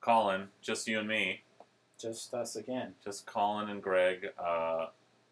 [0.00, 1.42] Colin, just you and me,
[1.98, 2.94] Just us again.
[3.04, 4.28] just Colin and Greg.
[4.38, 4.86] Uh,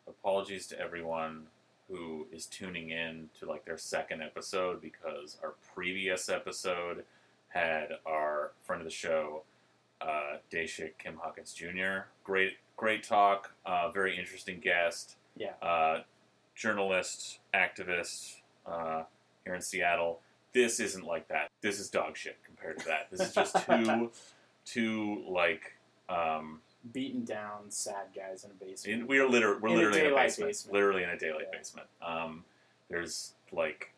[0.06, 1.46] apologies to everyone
[1.90, 7.04] who is tuning in to like their second episode because our previous episode
[7.48, 9.42] had our friend of the show,
[10.02, 12.08] uh, Daeshik Kim Hawkins Jr.
[12.24, 13.54] Great, great talk.
[13.64, 15.16] Uh, very interesting guest.
[15.34, 15.52] Yeah.
[15.62, 16.02] Uh,
[16.54, 18.34] journalist, activist
[18.66, 19.04] uh,
[19.44, 20.20] here in Seattle.
[20.52, 21.48] This isn't like that.
[21.62, 23.08] This is dog shit compared to that.
[23.10, 24.10] This is just two,
[24.72, 25.74] two like.
[26.08, 26.60] Um,
[26.92, 29.00] Beaten down, sad guys in a basement.
[29.02, 30.48] in, we are liter- we're In a literally in a basement.
[30.50, 30.74] basement.
[30.74, 31.58] Literally in a daylight Yeah.
[31.58, 31.86] basement.
[32.00, 32.44] Um,
[32.88, 33.92] there's like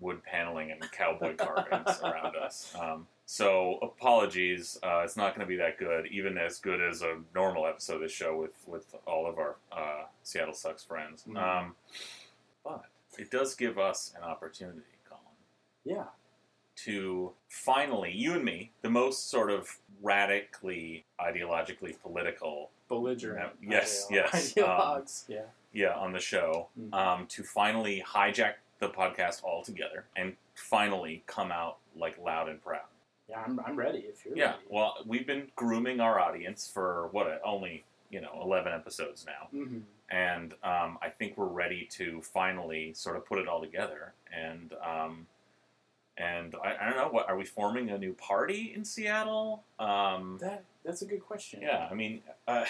[0.00, 2.74] wood paneling and cowboy carvings around us.
[2.74, 4.78] Um, so apologies.
[4.82, 7.96] Uh, it's not going to be that good, even as good as a normal episode
[7.96, 11.24] of this show with with all of our uh, Seattle sucks friends.
[11.28, 11.36] Mhm.
[11.36, 11.76] Um,
[12.64, 12.86] but
[13.18, 15.22] it does give us an opportunity, Colin,
[15.84, 16.06] yeah.
[16.76, 23.52] To finally you and me, the most sort of radically ideologically political Belligerent.
[23.62, 25.24] Yes, yes, Ideologues.
[25.28, 25.42] yeah.
[25.72, 26.92] yeah, on the show Mhm.
[26.94, 32.82] um, to finally hijack the podcast altogether and finally come out like loud and proud.
[33.28, 34.64] Yeah, I'm, I'm ready if you're Yeah, ready.
[34.68, 39.80] well, we've been grooming our audience for what only you know eleven episodes now, hmm
[40.10, 44.12] and um, I think we're ready to finally sort of put it all together.
[44.30, 45.26] And um,
[46.16, 49.64] and I, I don't know, what are we forming a new party in Seattle?
[49.78, 51.62] Um, That that's a good question.
[51.62, 52.64] yeah, I mean, uh,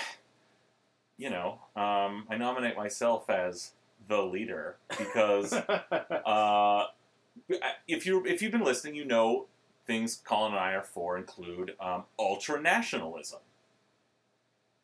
[1.17, 3.73] you know, um, I nominate myself as
[4.09, 5.53] the leader because
[6.27, 6.87] uh,
[7.89, 9.47] if you if you've been listening, you know
[9.87, 13.41] things Colin and I are for include um, ultra nationalism,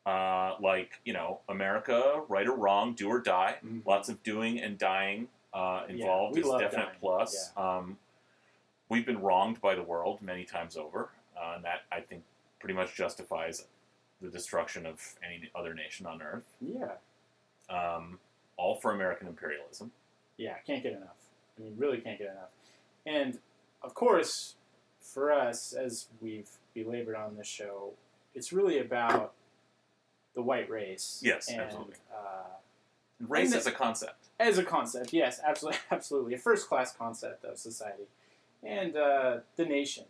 [0.07, 3.57] uh, like you know America, right or wrong, do or die.
[3.65, 3.87] Mhm.
[3.87, 7.53] Lots of doing and dying uh, involved we is definite dying, plus.
[7.57, 7.99] Um,
[8.89, 12.23] we've been wronged by the world many times over, uh, and that I think
[12.61, 13.65] pretty much justifies
[14.21, 16.45] the destruction of any other nation on earth.
[16.61, 16.93] yeah.
[17.71, 18.19] Um,
[18.57, 19.93] all for American imperialism.
[20.37, 21.17] Yeah, can't get enough.
[21.57, 22.49] I mean, really can't get enough.
[23.07, 23.39] And
[23.83, 24.55] of course,
[25.01, 27.93] for us, as we've belabored on this show,
[28.35, 29.35] it's really about
[30.35, 31.21] the white race.
[31.23, 31.95] Yes, and, absolutely.
[32.13, 32.49] Uh,
[33.27, 34.29] Race as a concept.
[34.39, 38.05] as a concept, yes, absolutely, absolutely, a first-class concept of society,
[38.63, 40.05] and uh, the nation.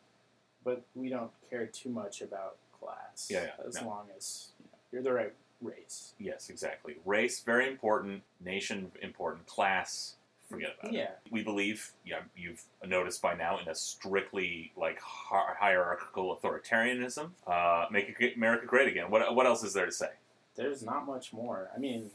[0.65, 3.89] But we don't care too much about class, Yeah, yeah, as no.
[3.89, 5.33] long as you know, you're the right
[5.63, 6.13] race.
[6.19, 6.97] Yes, exactly.
[7.05, 8.23] Race very important.
[8.45, 9.47] Nation important.
[9.47, 10.15] Class
[10.51, 10.97] forget about it.
[10.97, 17.31] Yeah, We believe, yeah, you've noticed by now, in a strictly like hi- hierarchical authoritarianism.
[17.47, 19.11] Uh, make America great again.
[19.11, 20.11] What what else is there to say?
[20.57, 21.71] there's not much more.
[21.75, 22.11] I mean,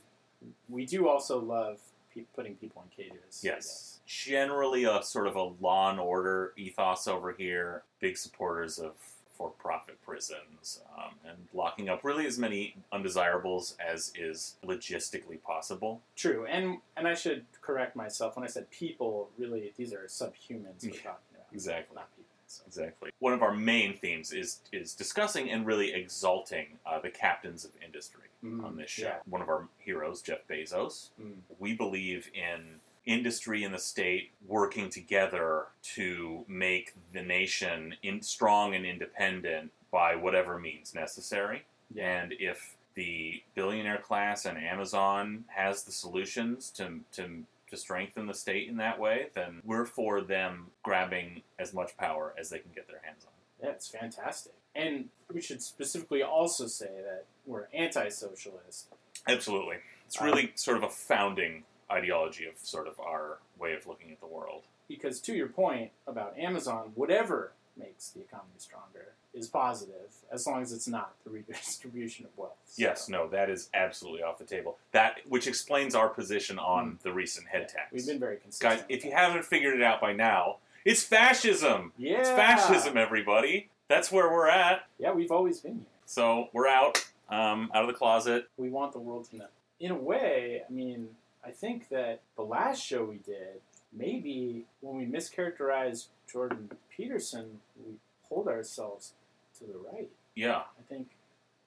[0.67, 1.79] we do also love
[2.13, 3.41] pe- putting people in cages.
[3.43, 3.99] Yes.
[4.05, 7.83] Generally, a sort of a law and order ethos over here.
[7.99, 8.91] Big supporters of
[9.37, 16.01] for-profit prisons um, and locking up really as many undesirables as is logistically possible.
[16.15, 19.29] True, and and I should correct myself when I said people.
[19.37, 21.95] Really, these are subhumans we're Yeah, talking about, exactly.
[21.95, 22.22] not people.
[22.67, 23.11] Exactly.
[23.19, 27.71] One of our main themes is is discussing and really exalting uh, the captains of
[27.83, 29.03] industry Mm, on this show.
[29.03, 29.15] yeah.
[29.29, 31.11] One of our heroes, Jeff Bezos.
[31.21, 31.35] Mm.
[31.59, 38.75] We believe in industry and the state working together to make the nation in, strong
[38.75, 41.63] and independent by whatever means necessary.
[41.93, 42.21] Yeah.
[42.23, 48.33] And if the billionaire class and Amazon has the solutions to, to, to strengthen the
[48.33, 52.71] state in that way, then we're for them grabbing as much power as they can
[52.73, 53.31] get their hands on.
[53.61, 54.53] Yeah, it's fantastic.
[54.75, 58.87] And we should specifically also say that we're anti-socialist.
[59.27, 59.77] Absolutely.
[60.05, 64.11] It's Um, really sort of a founding ideology of sort of our way of looking
[64.11, 64.63] at the world.
[64.87, 70.61] Because to your point about Amazon, whatever makes the economy stronger is positive, as long
[70.61, 72.51] as it's not the redistribution of wealth.
[72.65, 74.77] So- Yes, no, that is absolutely off the table.
[74.91, 77.91] That which explains our position on the recent head tax.
[77.91, 78.77] We've been very consistent.
[78.79, 81.93] Guys, if you haven't figured it out by now, it's fascism.
[81.97, 83.69] yeah, It's fascism, everybody.
[83.87, 84.85] That's where we're at.
[84.99, 85.85] Yeah, we've always been here.
[86.05, 88.47] So we're out, um, out of the closet.
[88.57, 89.47] We want the world to know.
[89.79, 91.09] In a way, I mean,
[91.45, 93.61] I think that the last show we did,
[93.91, 97.95] maybe when we mischaracterized Jordan Peterson, we
[98.27, 99.13] pulled ourselves
[99.59, 100.09] to the right.
[100.35, 101.07] Yeah, I think,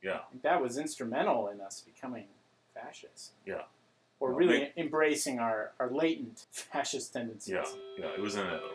[0.03, 0.15] yeah.
[0.15, 2.25] I think that was instrumental in us becoming
[2.75, 3.33] fascist.
[3.47, 3.63] Yeah.
[4.19, 7.55] Or Well, really may- embracing our, our latent fascist tendencies.
[7.55, 7.65] Yeah,
[7.99, 8.71] yeah, it was inevitable.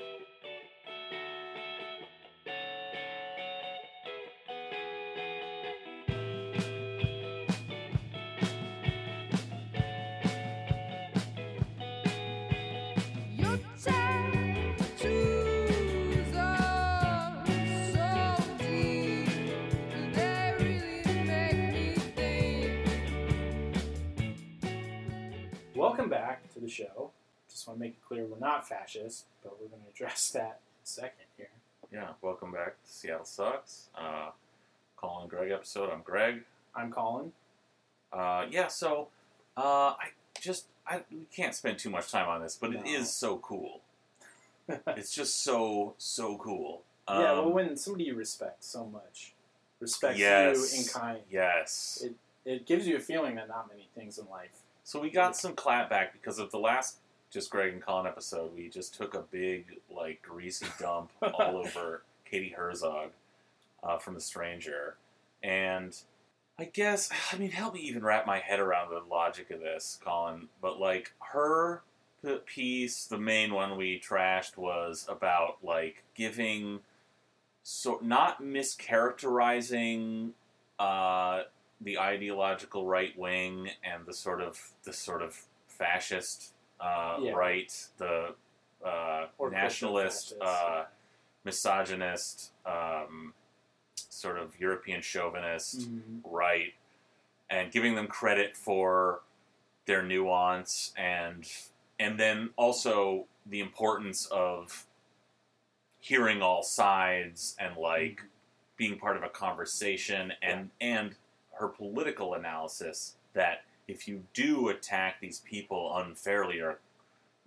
[27.81, 31.25] Make it clear we're not fascist, but we're going to address that in a second
[31.37, 31.49] here.
[31.91, 33.89] Yeah, welcome back to Seattle Sucks.
[33.97, 34.29] Uh,
[34.95, 35.89] Colin Greg episode.
[35.91, 36.43] I'm Greg.
[36.75, 37.31] I'm Colin.
[38.13, 39.07] Uh, yeah, so
[39.57, 39.61] uh,
[39.99, 42.91] I just I we can't spend too much time on this, but it No.
[42.91, 43.81] is so cool.
[44.87, 46.83] it's just so so cool.
[47.09, 49.33] yeah, Um, well, when somebody you respect so much
[49.79, 50.73] respects Yes.
[50.73, 52.03] you in kind, yes.
[52.05, 54.63] It- it gives you a feeling that not many things in life.
[54.83, 56.97] So we got some clapback because of the last
[57.31, 58.53] just Greg and Colin episode.
[58.55, 63.11] We just took a big like greasy dump all over Katie Herzog
[63.83, 64.97] uh, from The Stranger,
[65.41, 65.97] and
[66.59, 69.97] I guess I mean help me even wrap my head around the logic of this,
[70.03, 70.49] Colin.
[70.61, 71.81] But like her
[72.23, 76.81] p- piece, the main one we trashed was about like giving
[77.63, 80.31] so not mischaracterizing
[80.79, 81.43] uh,
[81.79, 87.31] the ideological right wing and the sort of the sort of fascist uh, Yeah.
[87.33, 88.35] right, the
[88.83, 90.85] uh, nationalist, uh,
[91.43, 93.33] misogynist, um,
[93.95, 96.21] sort of European chauvinist Mhm.
[96.23, 96.73] right,
[97.49, 99.21] and giving them credit for
[99.85, 101.47] their nuance and
[101.99, 104.87] and then also the importance of
[105.99, 108.23] hearing all sides and like
[108.77, 111.15] being part of a conversation and and
[111.53, 116.79] her political analysis that if you do attack these people unfairly or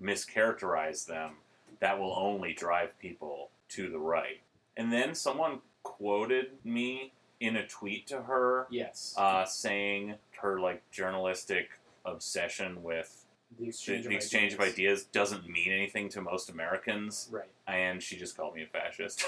[0.02, 1.32] mischaracterize them
[1.81, 4.41] that will only drive people to the right
[4.76, 9.14] and then someone quoted me in a tweet to her Yes.
[9.17, 11.70] uh, saying her like journalistic
[12.05, 13.25] obsession with
[13.58, 17.49] the the, exchange, the exchange of ideas doesn't mean anything to most Americans, Right.
[17.69, 19.25] and she just called me a fascist.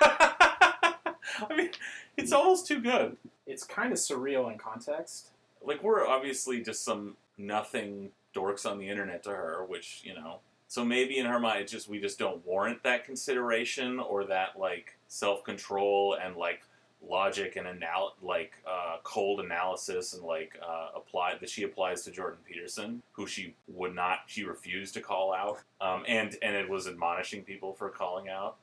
[0.00, 0.28] Yeah.
[1.50, 1.70] I mean,
[2.16, 3.16] it's almost too good.
[3.48, 5.30] It's kind of surreal in context.
[5.62, 10.38] Like we're obviously just some nothing dorks on the internet to her, which you know.
[10.70, 14.58] So maybe in her mind, it's just we just don't warrant that consideration or that
[14.58, 16.60] like self control and like
[17.06, 22.10] logic and anal- like uh, cold analysis and like uh, apply that she applies to
[22.10, 26.68] Jordan Peterson, who she would not, she refused to call out, um, and and it
[26.68, 28.56] was admonishing people for calling out.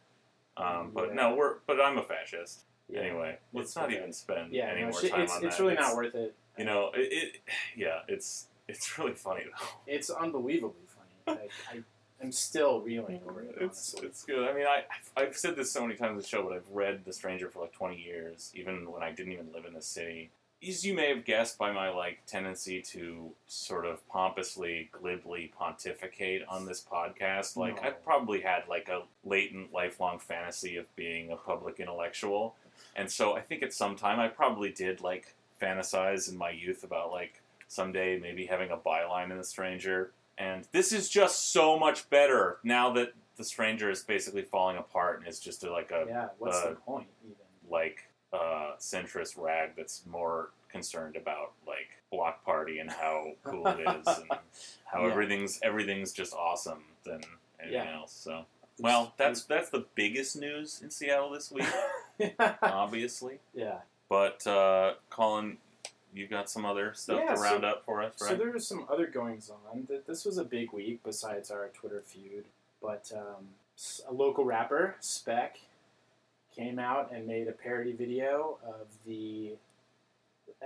[0.57, 1.13] Um, but Yeah.
[1.15, 2.99] no, we're but I'm a fascist Yeah.
[3.01, 3.37] anyway.
[3.51, 3.97] Let's It's not okay.
[3.97, 5.63] even spend Yeah, any no, more she- time it's, on it's that.
[5.63, 6.35] really It's- not worth it.
[6.57, 7.35] You know, it, it
[7.75, 9.65] yeah, it's it's really funny though.
[9.87, 11.39] It's unbelievably funny.
[11.39, 11.79] Like, I,
[12.23, 13.55] I'm still reeling over it.
[13.59, 14.07] It's honestly.
[14.07, 14.47] it's good.
[14.49, 14.83] I mean, I
[15.17, 17.59] I've- said this so many times in the show, but I've read The Stranger for
[17.61, 20.29] like twenty years, even when I didn't even live in the city.
[20.67, 26.41] As you may have guessed by my like tendency to sort of pompously, glibly pontificate
[26.47, 27.89] on this podcast, like No.
[27.89, 32.55] I've probably had like a latent, lifelong fantasy of being a public intellectual,
[32.95, 36.83] and so I think at some time I probably did like fantasize in my youth
[36.83, 40.11] about like someday maybe having a byline in The Stranger.
[40.37, 45.19] And this is just so much better now that The Stranger is basically falling apart
[45.19, 47.35] and is just a, like a yeah, what's uh, the point, even?
[47.69, 47.99] like
[48.33, 54.07] uh, centrist rag that's more concerned about like block party and how cool it is
[54.19, 54.29] and
[54.83, 55.11] how Yeah.
[55.11, 57.21] everything's everything's just awesome than
[57.61, 57.95] anything Yeah.
[57.95, 58.11] else.
[58.13, 58.45] So
[58.79, 61.65] well, that's that's the biggest news in Seattle this week,
[62.61, 63.39] obviously.
[63.53, 63.77] yeah.
[64.09, 65.57] But uh, Colin,
[66.13, 68.31] you got some other stuff Yeah, to so- round up for us, right?
[68.31, 69.87] So there was some other goings on.
[70.07, 72.45] This was a big week besides our Twitter feud,
[72.81, 73.45] but um,
[73.77, 75.57] s- a local rapper, Spek,
[76.55, 79.53] came out and made a parody video of the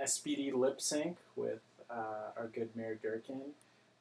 [0.00, 1.58] SPD lip sync with
[1.90, 3.40] uh, our good Mayor Durkan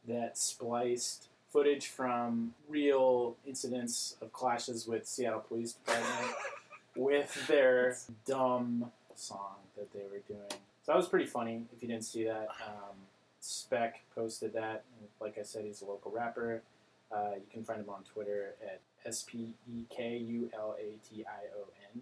[0.07, 6.31] that spliced footage from real incidents of clashes with Seattle Police Department
[6.95, 7.97] with their
[8.27, 10.49] dumb song that they were doing.
[10.83, 11.63] So that was pretty funny.
[11.75, 12.95] If you didn't see that, um,
[13.41, 14.83] Spek posted that.
[15.21, 16.61] Like I said, he's a local rapper.
[17.11, 20.97] Uh, you can find him on Twitter at S P E K U L A
[21.07, 21.63] T I O
[21.95, 22.01] N,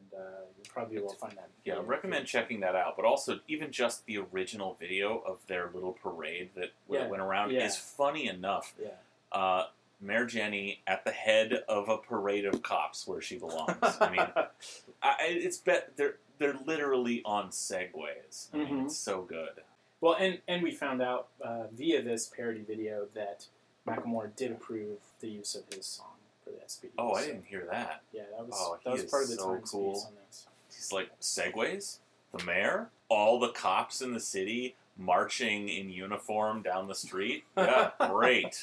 [0.00, 0.26] and uh,
[0.56, 1.48] you probably will find that.
[1.64, 2.96] Yeah, recommend checking that out.
[2.96, 7.52] But also, even just the original video of their little parade that Yeah, went around
[7.52, 7.66] yeah.
[7.66, 8.72] is funny enough.
[8.80, 8.88] Yeah.
[9.32, 9.66] Uh,
[10.00, 13.76] Mayor Jenny at the head of a parade of cops where she belongs.
[13.82, 14.20] I mean,
[15.02, 18.48] I, it's bet they're they're literally on segways.
[18.52, 18.84] I mean, Mhm.
[18.86, 19.62] it's so good.
[20.00, 23.46] well, and and we found out uh, via this parody video that
[23.86, 26.92] Macklemore did approve the use of his song for the SPD.
[26.98, 28.02] Oh, I So, didn't hear that.
[28.12, 30.04] Yeah, that was Oh, that was part of the so Times cool.
[30.06, 30.46] on this.
[30.68, 31.98] He's like segways.
[32.36, 37.44] The mayor, all the cops in the city marching in uniform down the street.
[37.56, 38.62] Yeah, great,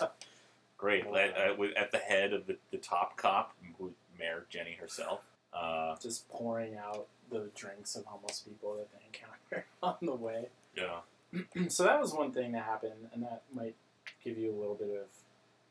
[0.77, 1.05] great.
[1.07, 1.15] Wow.
[1.15, 3.55] At, with- at the head of the, the top cop,
[4.19, 5.21] Mayor Jenny herself.
[5.53, 7.07] Uh, Just pouring out
[7.39, 10.47] the drinks of homeless people that they encounter on the way.
[10.75, 10.99] yeah,
[11.69, 13.75] so that was one thing that happened, and that might
[14.23, 15.07] give you a little bit of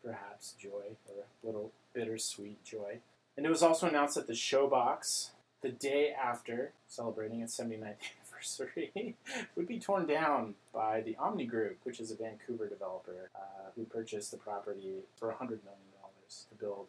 [0.04, 2.98] perhaps joy or a little bittersweet joy.
[3.36, 5.30] And it was also announced that the Showbox,
[5.62, 9.16] the day after celebrating its 79th anniversary,
[9.56, 13.84] would be torn down by the Omni Group, which is a Vancouver developer uh, who
[13.84, 15.90] purchased the property for $100 million
[16.28, 16.86] to build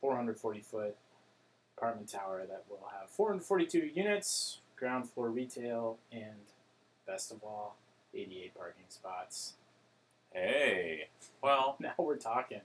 [0.00, 0.96] 440 foot
[1.76, 6.22] apartment tower that will have 442 units, ground floor retail, and
[7.06, 7.76] best of all,
[8.14, 9.54] 88 parking spots.
[10.32, 11.08] Hey,
[11.42, 12.60] well, Now we're talking.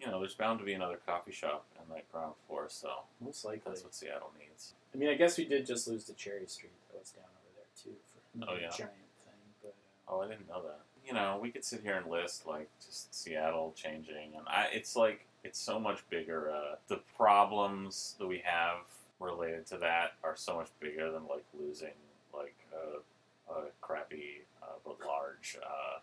[0.00, 3.44] you know, there's bound to be another coffee shop on that ground floor, so Most
[3.44, 3.62] likely.
[3.66, 4.72] that's what Seattle needs.
[4.94, 7.54] I mean, I guess we did just lose to Cherry Street that was down over
[7.56, 8.70] there too for Oh, yeah.
[8.70, 8.92] giant
[9.24, 9.34] thing.
[9.62, 9.74] But
[10.08, 10.80] uh, Oh, I didn't know that.
[11.06, 14.96] You know, we could sit here and list like just Seattle changing, and I, it's
[14.96, 16.50] like it's so much bigger.
[16.50, 18.78] Uh, the problems that we have
[19.18, 21.92] related to that are so much bigger than like losing
[22.34, 25.98] like a, a crappy uh, but large uh,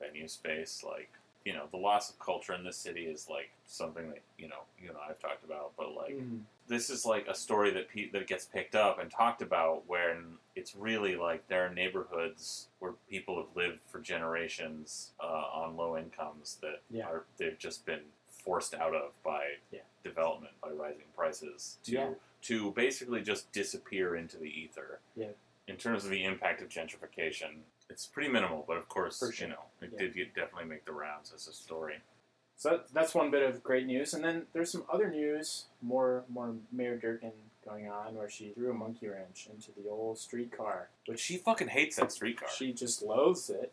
[0.00, 0.84] venue space.
[0.86, 1.10] Like
[1.44, 4.60] you know, the loss of culture in this city is like something that you know
[4.82, 8.10] you and I've talked about, but like mm, this is like a story that pe-
[8.10, 12.92] that gets picked up and talked about when it's really like there are neighborhoods where
[13.10, 17.06] people have lived for generations uh, on low incomes that Yeah.
[17.06, 18.00] are they've just been
[18.44, 19.80] forced out of by Yeah.
[20.02, 22.14] development by rising prices to Yeah.
[22.42, 25.00] to basically just disappear into the ether.
[25.16, 25.32] Yeah.
[25.66, 29.32] In terms of the impact of gentrification, it's pretty minimal, but of course, sure.
[29.32, 29.98] you know, it Yeah.
[29.98, 32.00] did get, definitely make the rounds as a story.
[32.56, 34.14] so that's one bit of great news.
[34.14, 37.32] And then there's some other news, more more Mayor Durkan
[37.64, 40.88] going on, where she threw a monkey wrench into the old streetcar.
[41.06, 42.48] But she fucking hates that streetcar.
[42.50, 43.72] She just loathes it.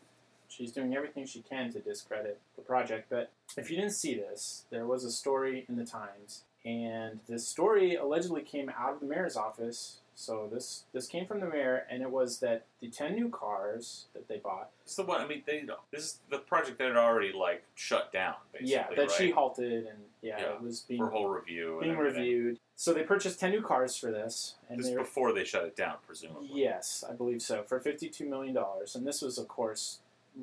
[0.51, 3.07] She's doing everything she can to discredit the project.
[3.09, 7.47] But if you didn't see this, there was a story in the Times, and this
[7.47, 9.97] story allegedly came out of the mayor's office.
[10.13, 14.05] So this this came from the mayor, and it was that the ten new cars
[14.13, 15.21] that they bought, It's the one.
[15.21, 18.35] I mean, they this is the project that had already like shut down.
[18.51, 19.11] Basically, yeah, that right?
[19.11, 21.79] she halted, and yeah, Yeah, it was being for whole review.
[21.81, 22.59] being reviewed.
[22.75, 25.95] So they purchased ten new cars for this, and This before they shut it down,
[26.05, 26.49] presumably.
[26.53, 27.63] Yes, I believe so.
[27.63, 29.99] For fifty-two million dollars, and this was, of course,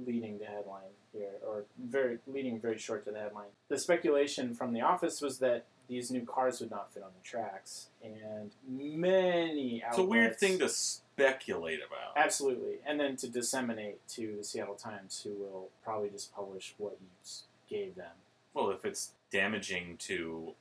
[0.06, 3.48] leading the headline here, or very leading very short to the headline.
[3.68, 7.26] The speculation from the office was that these new cars would not fit on the
[7.26, 12.16] tracks, and many outlets, It's a weird thing to speculate about.
[12.16, 16.96] absolutely, and then to disseminate to the Seattle Times, who will probably just publish what
[17.00, 17.06] you
[17.68, 18.12] gave them.
[18.54, 20.52] Well, if it's damaging to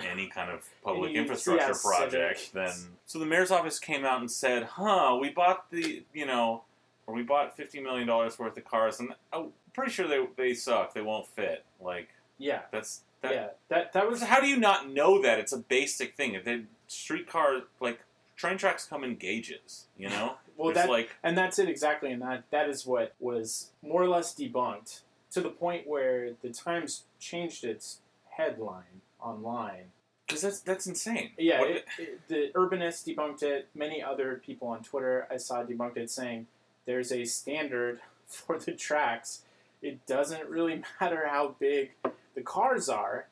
[0.00, 2.72] any kind of public Any- infrastructure yeah, project, then
[3.06, 6.64] so the mayor's office came out and said, "Huh, we bought the you know,
[7.06, 10.54] or we bought fifty million dollars worth of cars, and I'm pretty sure they they
[10.54, 10.94] suck.
[10.94, 11.64] They won't fit.
[11.80, 12.08] Like
[12.38, 15.38] Yeah, that's that." yeah, that that was How do you not know that?
[15.38, 16.34] It's a basic thing.
[16.34, 18.00] If they streetcar like
[18.36, 20.34] train tracks come in gauges, you know.
[20.56, 24.02] well There's that like And that's it exactly, and that that is what was more
[24.02, 25.00] or less debunked
[25.32, 29.86] to the point where the Times changed its headline online.
[30.26, 31.30] because that's that's insane.
[31.38, 33.68] Yeah, it, it, the Urbanist debunked it.
[33.74, 36.46] Many other people on Twitter I saw debunked it, saying
[36.86, 39.42] there's a standard for the tracks.
[39.82, 41.92] It doesn't really matter how big
[42.34, 43.26] the cars are;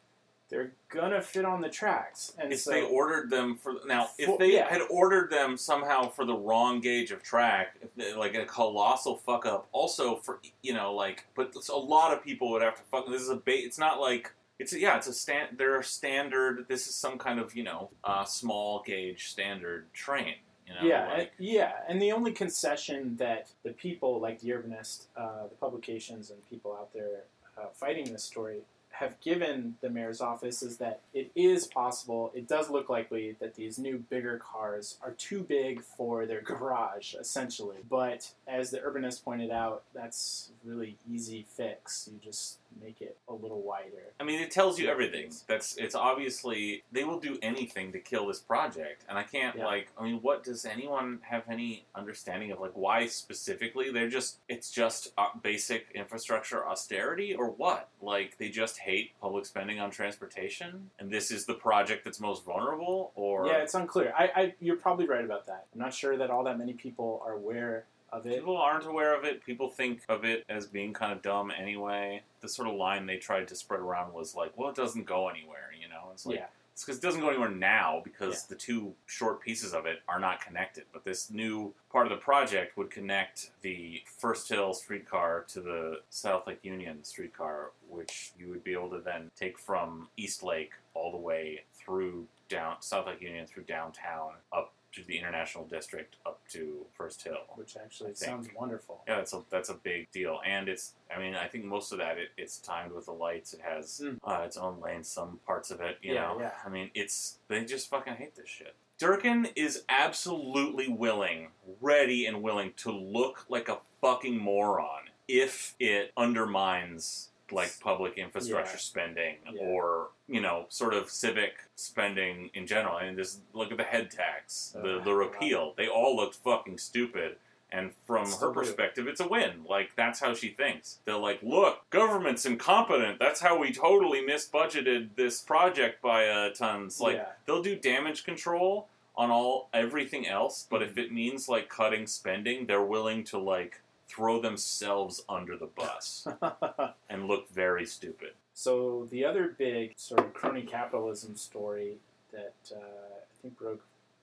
[0.50, 2.34] they're gonna fit on the tracks.
[2.38, 4.68] And if so, they ordered them for now, if For- they yeah.
[4.68, 9.16] had ordered them somehow for the wrong gauge of track, if they, like a colossal
[9.16, 9.68] fuck up.
[9.72, 13.08] Also for you know like, but a lot of people would have to fuck.
[13.08, 13.64] This is a bait.
[13.64, 15.56] It's not like it's a, yeah, it's a stand.
[15.58, 16.66] They're a standard.
[16.68, 20.34] This is some kind of you know uh, small gauge standard train.
[20.66, 24.50] You know, yeah, and, like, yeah, and the only concession that the people like the
[24.50, 27.24] Urbanist, uh, the publications, and people out there
[27.58, 28.58] uh, fighting this story
[28.92, 33.54] have given the mayor's office is that it is possible, it does look likely that
[33.54, 37.78] these new bigger cars are too big for their garage, essentially.
[37.88, 42.08] But as the Urbanist pointed out, that's a really easy fix.
[42.12, 44.12] You just make it a little wider.
[44.20, 45.32] I mean, it tells you everything.
[45.46, 49.66] That's it's obviously they will do anything to kill this project, and I can't Yeah.
[49.66, 49.88] like.
[49.98, 53.90] I mean, what does anyone have any understanding of like why specifically?
[53.90, 57.88] They're just it's just uh, basic infrastructure austerity or what?
[58.00, 62.44] Like they just hate public spending on transportation, and this is the project that's most
[62.44, 64.12] vulnerable, or Yeah, it's unclear.
[64.16, 65.66] I, I, you're probably right about that.
[65.72, 68.36] I'm not sure that all that many people are aware of it.
[68.36, 69.44] People aren't aware of it.
[69.44, 72.22] People think of it as being kind of dumb anyway.
[72.40, 75.28] The sort of line they tried to spread around was like, "Well, it doesn't go
[75.28, 76.10] anywhere," you know.
[76.12, 79.74] It's like yeah, It's because it doesn't go anywhere now because the two short pieces
[79.74, 80.84] of it are not connected.
[80.92, 86.00] But this new part of the project would connect the First Hill streetcar to the
[86.10, 90.72] South Lake Union streetcar, which you would be able to then take from East Lake
[90.94, 96.16] all the way through down South Lake Union through downtown up to the international district
[96.26, 97.38] up to First Hill.
[97.56, 99.02] which actually sounds wonderful.
[99.08, 101.98] Yeah, that's a that's a big deal, and it's I mean I think most of
[101.98, 103.54] that it, it's timed with the lights.
[103.54, 104.18] It has Mm.
[104.24, 105.98] uh, its own lane, some parts of it.
[106.02, 106.52] You Yeah, know, yeah.
[106.64, 108.74] I mean it's they just fucking hate this shit.
[109.00, 111.48] Durkan is absolutely willing,
[111.80, 118.72] ready, and willing to look like a fucking moron if it undermines like public infrastructure
[118.72, 118.78] Yeah.
[118.78, 119.62] spending Yeah.
[119.62, 122.96] or you know sort of civic spending in general.
[122.96, 125.74] I mean, just look at the head tax, the Uh, the repeal.
[125.76, 127.36] They all looked fucking stupid.
[127.74, 129.64] And from her perspective, it's a win.
[129.66, 130.98] Like that's how she thinks.
[131.06, 133.18] They're like, "Look, government's incompetent.
[133.18, 137.28] That's how we totally misbudgeted this project by a ton." It's like yeah.
[137.46, 140.90] they'll do damage control on all everything else, but Mm-hmm.
[140.90, 143.80] if it means like cutting spending, they're willing to like
[144.14, 146.26] throw themselves under the bus
[147.10, 148.32] and look very stupid.
[148.54, 151.96] So the other big sort of crony capitalism story
[152.32, 153.82] that uh, I think broke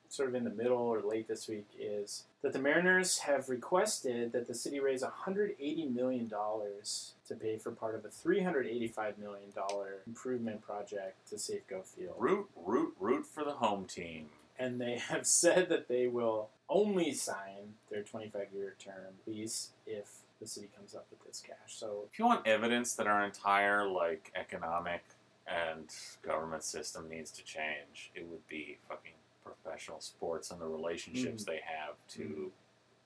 [0.09, 4.31] sort of in the middle or late this week is that the Mariners have requested
[4.31, 9.51] that the city raise 180 million dollars to pay for part of a 385 million
[9.55, 12.15] dollar improvement project to Safeco Field.
[12.17, 14.29] Root, root, root for the home team.
[14.59, 20.19] And they have said that they will only sign their 25 year term lease if
[20.39, 21.55] the city comes up with this cash.
[21.67, 25.03] So If you want evidence that our entire like economic
[25.47, 25.85] and
[26.21, 29.13] government system needs to change, it would be fucking
[29.43, 32.51] professional sports and the relationships they have to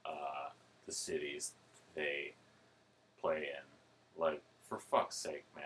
[0.05, 0.50] uh,
[0.86, 1.53] the cities
[1.95, 2.33] they
[3.22, 4.22] play in.
[4.22, 5.63] Like, for fuck's sake, man.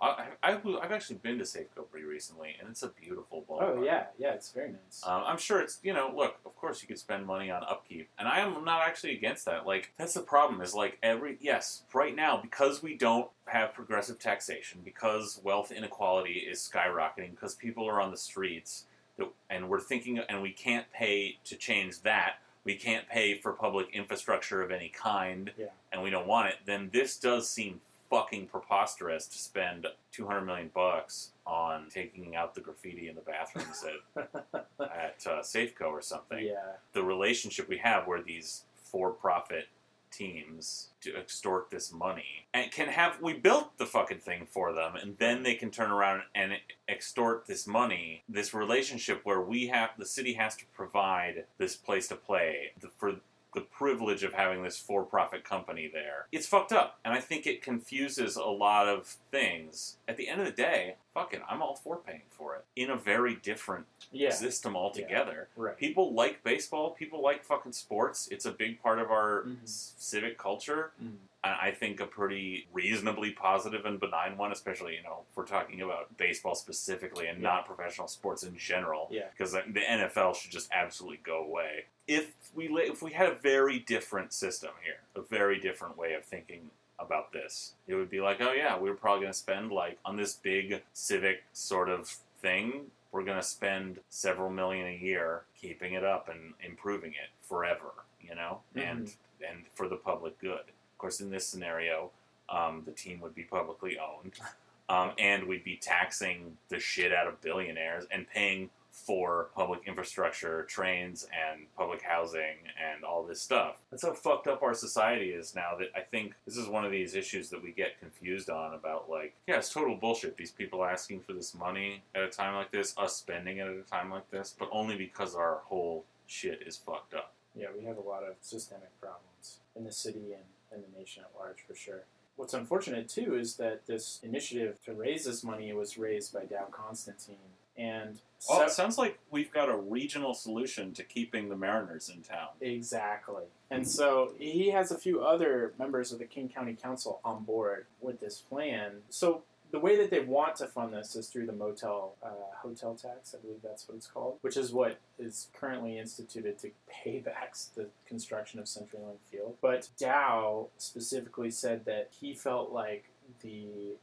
[0.00, 3.76] I, I, I've actually been to Safeco pretty recently, and it's a beautiful ballpark.
[3.78, 5.02] Oh yeah, yeah, it's very nice.
[5.04, 8.08] Um, I'm sure it's you know look of course you could spend money on upkeep
[8.18, 11.82] and I am not actually against that like that's the problem is like every yes
[11.92, 17.86] right now because we don't have progressive taxation because wealth inequality is skyrocketing because people
[17.88, 18.84] are on the streets
[19.18, 22.34] that- and we're thinking and we can't pay to change that
[22.64, 25.66] we can't pay for public infrastructure of any kind Yeah.
[25.92, 30.70] and we don't want it then this does seem fucking preposterous to spend 200 million
[30.74, 33.84] bucks on taking out the graffiti in the bathrooms
[34.16, 34.30] at
[34.80, 36.38] at uh, Safeco or something.
[36.44, 39.68] yeah, The relationship we have where these for-profit
[40.10, 44.94] teams to extort this money and can have we built the fucking thing for them
[44.96, 46.52] and then they can turn around and
[46.88, 52.08] extort this money this relationship where we have the city has to provide this place
[52.08, 53.16] to play the, for
[53.56, 57.60] the privilege of having this for-profit company there it's fucked up and i think it
[57.62, 61.74] confuses a lot of things at the end of the day fuck it i'm all
[61.74, 65.48] for paying for it in a very different yeah, system altogether.
[65.56, 65.76] right.
[65.76, 66.90] People like baseball.
[66.90, 68.28] People like fucking sports.
[68.30, 69.66] It's a big part of our Mhm.
[69.66, 70.92] civic culture.
[71.02, 71.16] Mhm.
[71.42, 75.46] And I think a pretty reasonably positive and benign one, especially, you know, if we're
[75.46, 77.48] talking about baseball specifically and Yeah.
[77.48, 79.08] not professional sports in general.
[79.10, 79.28] Yeah.
[79.30, 81.86] Because the NFL should just absolutely go away.
[82.06, 86.24] If we if we had a very different system here, a very different way of
[86.24, 89.98] thinking about this, it would be like, oh yeah, we're probably going to spend like
[90.04, 92.86] on this big civic sort of thing.
[93.12, 97.92] We're going to spend several million a year keeping it up and improving it forever,
[98.20, 99.14] you know, and
[99.46, 100.60] and for the public good.
[100.60, 102.10] Of course, in this scenario,
[102.48, 104.32] um, the team would be publicly owned,
[104.88, 110.64] um, and we'd be taxing the shit out of billionaires and paying for public infrastructure,
[110.64, 113.76] trains, and public housing, and all this stuff.
[113.90, 115.76] That's how fucked up our society is now.
[115.78, 119.10] That I think this is one of these issues that we get confused on about.
[119.10, 120.36] Like, yeah, it's total bullshit.
[120.36, 123.76] These people asking for this money at a time like this, us spending it at
[123.76, 127.34] a time like this, but only because our whole shit is fucked up.
[127.54, 131.22] Yeah, we have a lot of systemic problems in the city and, and the nation
[131.22, 132.04] at large, for sure.
[132.36, 136.66] What's unfortunate too is that this initiative to raise this money was raised by Dow
[136.70, 137.36] Constantine,
[137.78, 142.22] and Well, it sounds like we've got a regional solution to keeping the Mariners in
[142.22, 142.48] town.
[142.60, 143.44] exactly.
[143.70, 147.86] And so he has a few other members of the King County Council on board
[148.00, 149.02] with this plan.
[149.10, 152.28] So the way that they want to fund this is through the motel uh,
[152.62, 156.70] hotel tax, I believe that's what it's called, which is what is currently instituted to
[156.88, 159.56] pay back the construction of CenturyLink Field.
[159.60, 163.10] But Dow specifically said that he felt like
[163.42, 163.96] the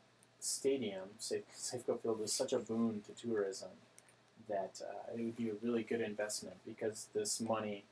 [0.43, 3.69] stadium, Safe- Safeco Field, was such a boon to tourism
[4.49, 7.86] that uh, it would be a really good investment because this money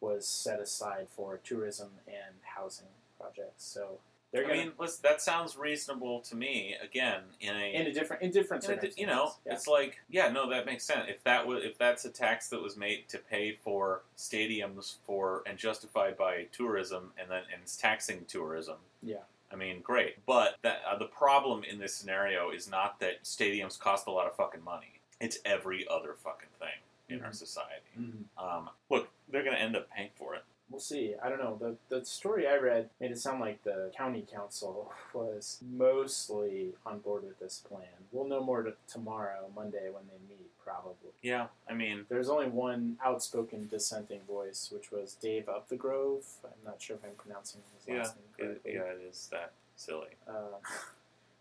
[0.00, 3.64] was set aside for tourism and housing projects.
[3.64, 3.98] So
[4.32, 6.74] they're I going mean, listen, that sounds reasonable to me.
[6.82, 9.52] Again, in a, in a different in different in a you know, yeah.
[9.52, 11.04] it's like, yeah, no, that makes sense.
[11.08, 15.44] If that was, if that's a tax that was made to pay for stadiums for
[15.46, 18.76] and justified by tourism, and then and it's taxing tourism.
[19.02, 19.18] Yeah.
[19.52, 23.78] I mean, great, but that uh, the problem in this scenario is not that stadiums
[23.78, 25.00] cost a lot of fucking money.
[25.20, 26.68] It's every other fucking thing.
[27.08, 27.34] in our Mhm.
[27.36, 27.86] society.
[27.96, 28.24] Mhm.
[28.36, 30.42] Um, look, they're going to end up paying for it.
[30.68, 31.14] We'll see.
[31.22, 31.56] I don't know.
[31.56, 36.98] The the story I read made it sound like the county council was mostly on
[36.98, 37.86] board with this plan.
[38.10, 41.12] We'll know more t- tomorrow, Monday, when they meet, probably.
[41.22, 46.24] Yeah, I mean, There's only one outspoken dissenting voice, which was Dave Upthegrove.
[46.44, 48.72] I'm not sure if I'm pronouncing his yeah, last name it, correctly.
[48.74, 50.08] yeah, it is that silly.
[50.28, 50.58] Uh,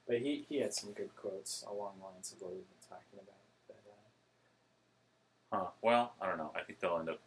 [0.08, 3.20] but he, he had some good quotes along the lines of what we've been talking
[3.20, 3.36] about.
[3.68, 5.70] But, uh, Huh.
[5.82, 6.52] Well, I don't know.
[6.56, 7.20] I think they'll end up,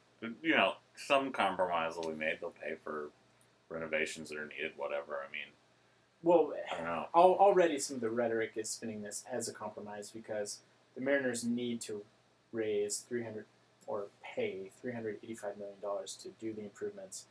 [0.43, 2.39] you know, some compromise will be made.
[2.41, 3.09] They'll pay for
[3.69, 5.19] renovations that are needed, whatever.
[5.29, 5.53] I mean,
[6.23, 7.07] well, I don't know.
[7.15, 10.59] already some of the rhetoric is spinning this as a compromise because
[10.99, 12.03] the Mariners need to
[12.53, 13.45] raise 300
[13.87, 17.27] or pay 385 million dollars to do the improvements.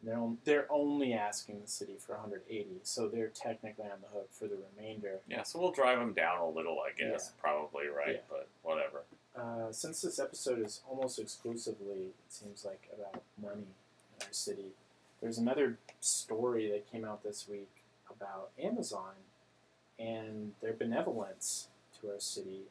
[0.00, 4.08] And they're on, they're only asking the city for 180, so they're technically on the
[4.08, 5.20] hook for the remainder.
[5.28, 7.32] Yeah, so we'll drive them down a little, I guess.
[7.34, 7.40] Yeah.
[7.40, 8.16] Probably, right?
[8.16, 8.20] Yeah.
[8.28, 9.02] But whatever.
[9.36, 13.62] Uh, since this episode is almost exclusively, it seems like, about money
[14.20, 14.72] in our city,
[15.20, 17.70] there's another story that came out this week
[18.10, 19.14] about Amazon
[19.98, 21.68] and their benevolence
[22.00, 22.62] to our city.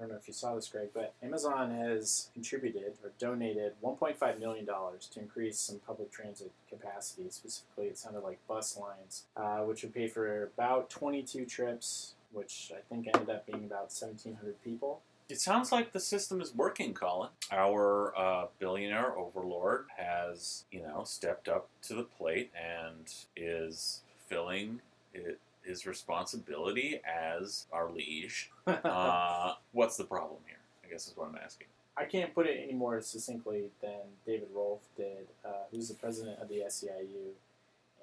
[0.00, 4.64] Don't know if you saw this, Greg, but Amazon has contributed or donated $1.5 million
[4.64, 7.24] to increase some public transit capacity.
[7.28, 12.72] Specifically, it sounded like bus lines, uh, which would pay for about 22 trips, which
[12.74, 15.02] I think ended up being about 1,700 people.
[15.28, 17.28] It sounds like the system is working, Colin.
[17.52, 24.80] Our uh, billionaire overlord has, you know, stepped up to the plate and is filling
[25.12, 25.38] it,
[25.70, 28.50] his responsibility as our liege.
[28.70, 30.60] Uh, what's the problem here?
[30.84, 31.66] I guess is what I'm asking.
[31.96, 36.38] I can't put it any more succinctly than David Rolf did, uh, who's the president
[36.40, 37.32] of the SEIU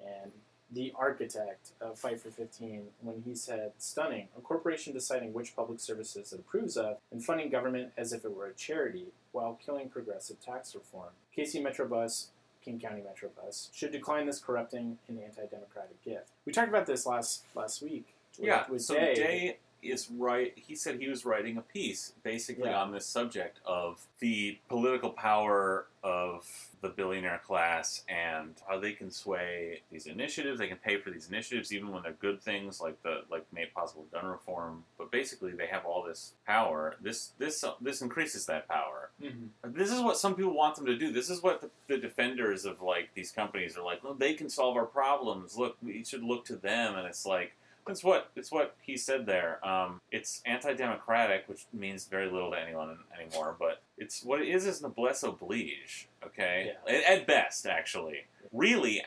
[0.04, 0.30] and
[0.70, 5.80] the architect of Fight for 15, when he said, Stunning, a corporation deciding which public
[5.80, 9.88] services it approves of and funding government as if it were a charity while killing
[9.88, 11.10] progressive tax reform.
[11.36, 12.26] KC Metrobus,
[12.68, 16.28] King County Metrobus, should decline this corrupting and anti democratic gift.
[16.44, 18.14] We talked about this last last week.
[18.38, 19.14] with- Yeah, with so Day.
[19.14, 20.52] Day is right.
[20.56, 22.80] He said he was writing a piece basically Yeah.
[22.82, 26.46] on this subject of the political power of
[26.80, 30.58] the billionaire class and how they can sway these initiatives.
[30.60, 33.72] They can pay for these initiatives even when they're good things like the like made
[33.74, 34.84] possible gun reform.
[34.96, 36.96] But basically, they have all this power.
[37.00, 39.10] This this this increases that power.
[39.20, 39.48] Mhm.
[39.64, 41.10] This is what some people want them to do.
[41.12, 44.02] This is what the, the defenders of like these companies are like.
[44.04, 45.56] Well, they can solve our problems.
[45.56, 46.94] Look, we should look to them.
[46.96, 47.52] And it's like
[47.88, 49.64] it's what it's what he said there.
[49.66, 53.56] Um, it's anti-democratic, which means very little to anyone anymore.
[53.58, 56.08] But it's what it is is noblesse oblige.
[56.24, 58.24] Okay, at, at best, actually.
[58.52, 59.02] Really,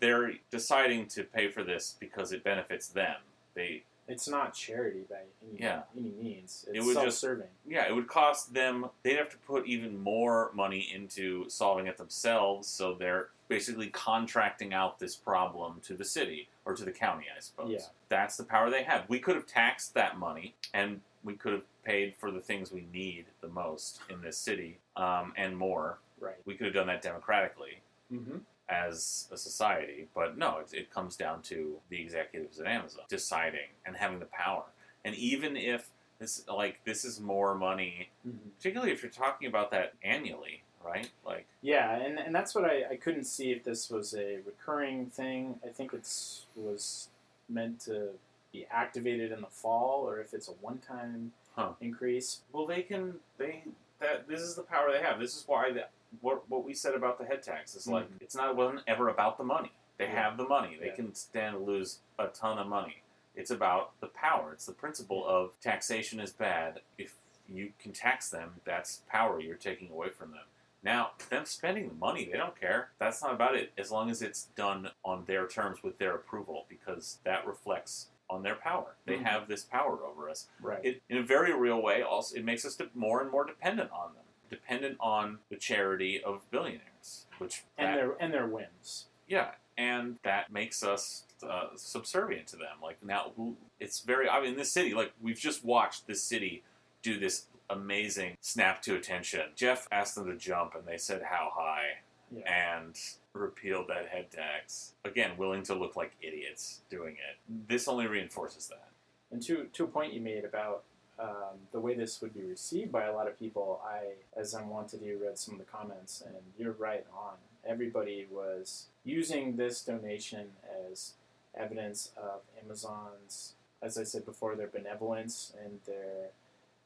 [0.00, 3.16] they're deciding to pay for this because it benefits them.
[3.54, 5.82] They It's not charity by any, Yeah.
[5.96, 6.66] any means.
[6.72, 7.48] It would just- self-serving.
[7.66, 8.90] yeah, it would cost them.
[9.02, 12.68] They'd have to put even more money into solving it themselves.
[12.68, 17.40] So they're basically contracting out this problem to the city or to the county, I
[17.40, 17.70] suppose.
[17.70, 17.78] Yeah.
[18.08, 19.04] That's the power they have.
[19.08, 22.86] We could have taxed that money, and we could have paid for the things we
[22.92, 25.98] need the most in this city, um, and more.
[26.18, 26.36] Right.
[26.46, 27.78] We could have done that democratically
[28.12, 28.38] Mm-hmm.
[28.68, 33.70] as a society, but no, it, it comes down to the executives at Amazon deciding
[33.86, 34.64] and having the power.
[35.04, 35.88] And even if
[36.18, 38.50] this, like, this is more money Mm-hmm.
[38.58, 41.10] particularly if you're talking about that annually, right?
[41.24, 45.06] Like, Yeah, and, and that's what I, I couldn't see if this was a recurring
[45.06, 45.58] thing.
[45.64, 47.08] I think it's was
[47.48, 48.08] meant to
[48.52, 51.72] be activated in the fall, or if it's a one-time Huh.
[51.82, 52.40] increase.
[52.52, 53.62] well, they can they
[54.00, 55.20] that this is the power they have.
[55.20, 55.90] This is why that
[56.22, 58.22] what what we said about the head tax is like Mhm.
[58.22, 59.70] it's not it wasn't ever about the money.
[59.98, 60.22] They Yeah.
[60.22, 60.76] have the money.
[60.80, 60.94] They Yeah.
[60.94, 63.02] can stand to lose a ton of money.
[63.34, 64.52] It's about the power.
[64.54, 66.80] It's the principle of taxation is bad.
[66.96, 67.16] If
[67.48, 70.46] you can tax them, that's power you're taking away from them.
[70.82, 72.90] Now, them spending the money, they don't care.
[72.98, 76.66] That's not about it, as long as it's done on their terms with their approval,
[76.68, 78.96] because that reflects on their power.
[79.04, 79.24] They Mhm.
[79.24, 80.48] have this power over us.
[80.60, 80.84] Right.
[80.84, 84.14] It, in a very real way, also, it makes us more and more dependent on
[84.14, 89.06] them, dependent on the charity of billionaires, which and that- their and their whims.
[89.26, 92.80] yeah, and that makes us uh, subservient to them.
[92.80, 93.32] Like now,
[93.80, 94.28] it's very.
[94.28, 96.62] I mean, in this city, like we've just watched this city
[97.02, 99.42] do this amazing snap to attention.
[99.56, 101.98] Jeff asked them to jump, and they said how high,
[102.30, 102.50] Yeah.
[102.78, 102.98] and
[103.34, 104.94] repealed that head tax.
[105.04, 107.36] Again, willing to look like idiots doing it.
[107.68, 108.88] This only reinforces that.
[109.30, 110.84] And to to a point you made about
[111.18, 114.68] um, the way this would be received by a lot of people, I, as I'm
[114.70, 117.34] wont to do, read some of the comments, and you're right on.
[117.64, 120.52] Everybody was using this donation
[120.90, 121.12] as
[121.54, 126.30] evidence of Amazon's, as I said before, their benevolence and their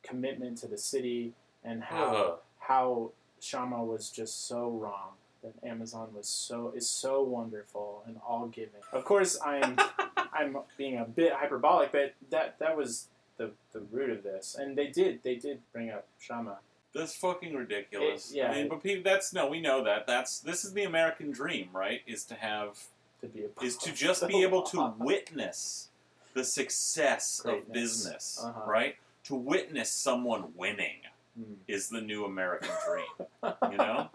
[0.07, 1.33] commitment to the city
[1.65, 2.39] and how Ugh.
[2.61, 5.11] how Kshama was just so wrong.
[5.43, 8.81] That Amazon was so is so wonderful and all giving.
[8.93, 9.77] Of course, I'm
[10.33, 14.77] I'm being a bit hyperbolic, but that that was the the root of this, and
[14.77, 16.57] they did they did bring up Kshama.
[16.95, 18.31] That's fucking ridiculous.
[18.31, 20.07] It- yeah, I mean, it- but people, that's no, we know that.
[20.07, 22.01] That's this is the American dream, right?
[22.07, 22.79] Is to have
[23.21, 25.91] To be a is to just be able to witness
[26.33, 28.63] the success of business, Uh-huh.
[28.71, 28.97] right?
[29.27, 30.97] To witness someone winning
[31.37, 31.53] Hmm.
[31.69, 33.29] is the new American dream.
[33.71, 34.09] You know,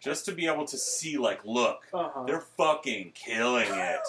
[0.00, 2.24] just to be able to see, like, look, Uh-huh.
[2.26, 4.00] they're fucking killing it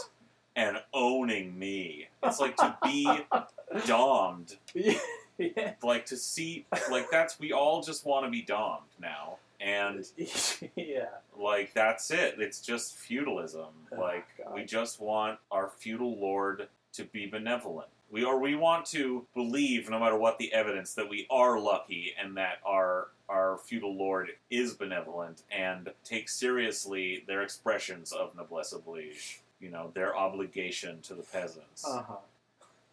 [0.56, 2.08] and owning me.
[2.24, 3.08] It's like to be
[3.86, 5.74] domed, yeah.
[5.84, 10.06] like to see, like that's we all just want to be domed now, and
[10.76, 11.10] yeah.
[11.38, 12.36] like that's it.
[12.40, 13.68] It's just feudalism.
[13.92, 14.54] Oh, like God.
[14.56, 17.90] we just want our feudal lord to be benevolent.
[18.12, 22.14] We or we want to believe, no matter what the evidence, that we are lucky
[22.22, 28.74] and that our our feudal lord is benevolent and take seriously their expressions of noblesse
[28.74, 29.42] oblige.
[29.60, 31.86] You know their obligation to the peasants.
[31.86, 32.16] Uh-huh.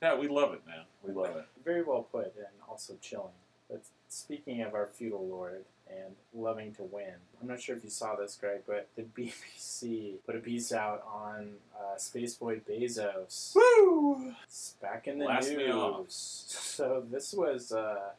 [0.01, 0.85] Yeah, we love it, man.
[1.07, 1.47] We love it.
[1.65, 3.29] Very well put and also chilling.
[3.71, 5.65] But speaking of our feudal lord
[6.05, 10.15] and loving to win, I'm not sure if you saw this, Greg, but the BBC
[10.27, 13.55] put a piece out on uh, Spaceboy Bezos.
[13.55, 14.33] Woo!
[14.45, 16.01] It's back in the Blast me off.
[16.01, 16.45] news.
[16.73, 18.11] So this was uh,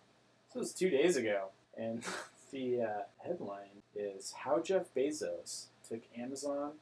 [0.54, 2.04] this was two days ago, and
[2.52, 2.88] the uh,
[3.26, 6.74] headline is how Jeff Bezos took Amazon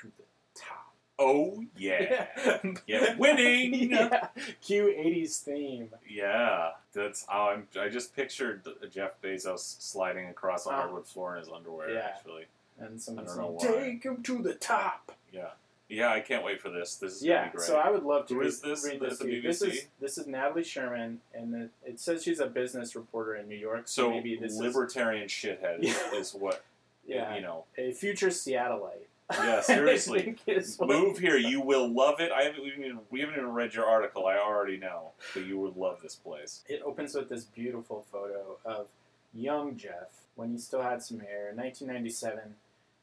[0.00, 0.24] to the
[0.60, 0.83] top.
[1.18, 2.26] Oh yeah.
[2.86, 3.74] yeah, winning!
[3.90, 4.28] yeah.
[4.60, 5.88] Cue '80s theme.
[6.08, 7.68] Yeah, that's how I'm.
[7.80, 11.90] I just pictured Jeff Bezos sliding across a Uh, hardwood floor in his underwear.
[11.90, 12.10] yeah.
[12.16, 12.46] Actually,
[12.80, 13.66] And someone I don't know why.
[13.66, 15.50] "Take him to the top." yeah,
[15.88, 16.10] yeah.
[16.10, 16.96] I can't wait for this.
[16.96, 17.66] This is Yeah, gonna be great.
[17.68, 19.40] so I would love to Who read, is this read this the.
[19.40, 23.48] This is this is Natalie Sherman, and it, it says she's a business reporter in
[23.48, 23.82] New York.
[23.86, 26.18] So, so maybe this libertarian shithead is, Yeah.
[26.18, 26.64] is what
[27.06, 27.66] yeah you know.
[27.78, 29.06] a future Seattleite.
[29.32, 30.20] Yeah, seriously.
[30.22, 32.30] think is what- Move here, you will love it.
[32.32, 34.26] I haven't we haven't even, we haven't even read your article.
[34.26, 36.62] I already know, but you would love this place.
[36.68, 38.86] It opens with this beautiful photo of
[39.32, 41.52] young Jeff when he still had some hair.
[41.54, 42.54] 1997,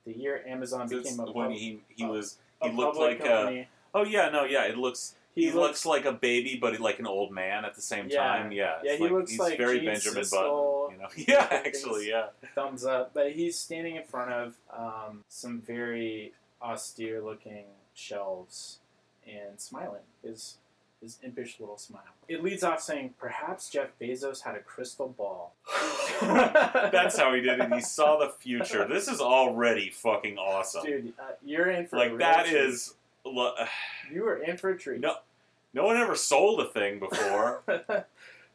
[0.05, 2.93] the year Amazon This, became a, when pub- he he a- was a he looked
[2.97, 3.67] public like a company.
[3.95, 7.07] oh yeah no yeah it looks He, he, looks, like a baby, but like an
[7.07, 8.17] old man at the same Yeah.
[8.21, 8.51] time.
[8.51, 10.31] Yeah, Yeah, it's he looks he's like very Gene Benjamin Siskel.
[10.31, 10.70] Button.
[10.91, 12.27] You know, yeah, actually, yeah.
[12.55, 13.11] thumbs up.
[13.13, 18.79] But he's standing in front of um, some very austere looking shelves
[19.27, 20.01] and smiling.
[20.23, 20.57] His
[21.01, 22.03] his impish little smile.
[22.27, 25.53] It leads off saying, "Perhaps Jeff Bezos had a crystal ball."
[26.21, 27.73] That's how he did it.
[27.73, 28.87] He saw the future.
[28.87, 30.85] This is already fucking awesome.
[30.85, 32.55] Dude, uh, you're in for like that treat.
[32.55, 32.93] is.
[33.25, 33.55] lo-
[34.11, 34.99] You are in for a treat.
[35.01, 35.15] No.
[35.73, 37.63] No one ever sold a thing before.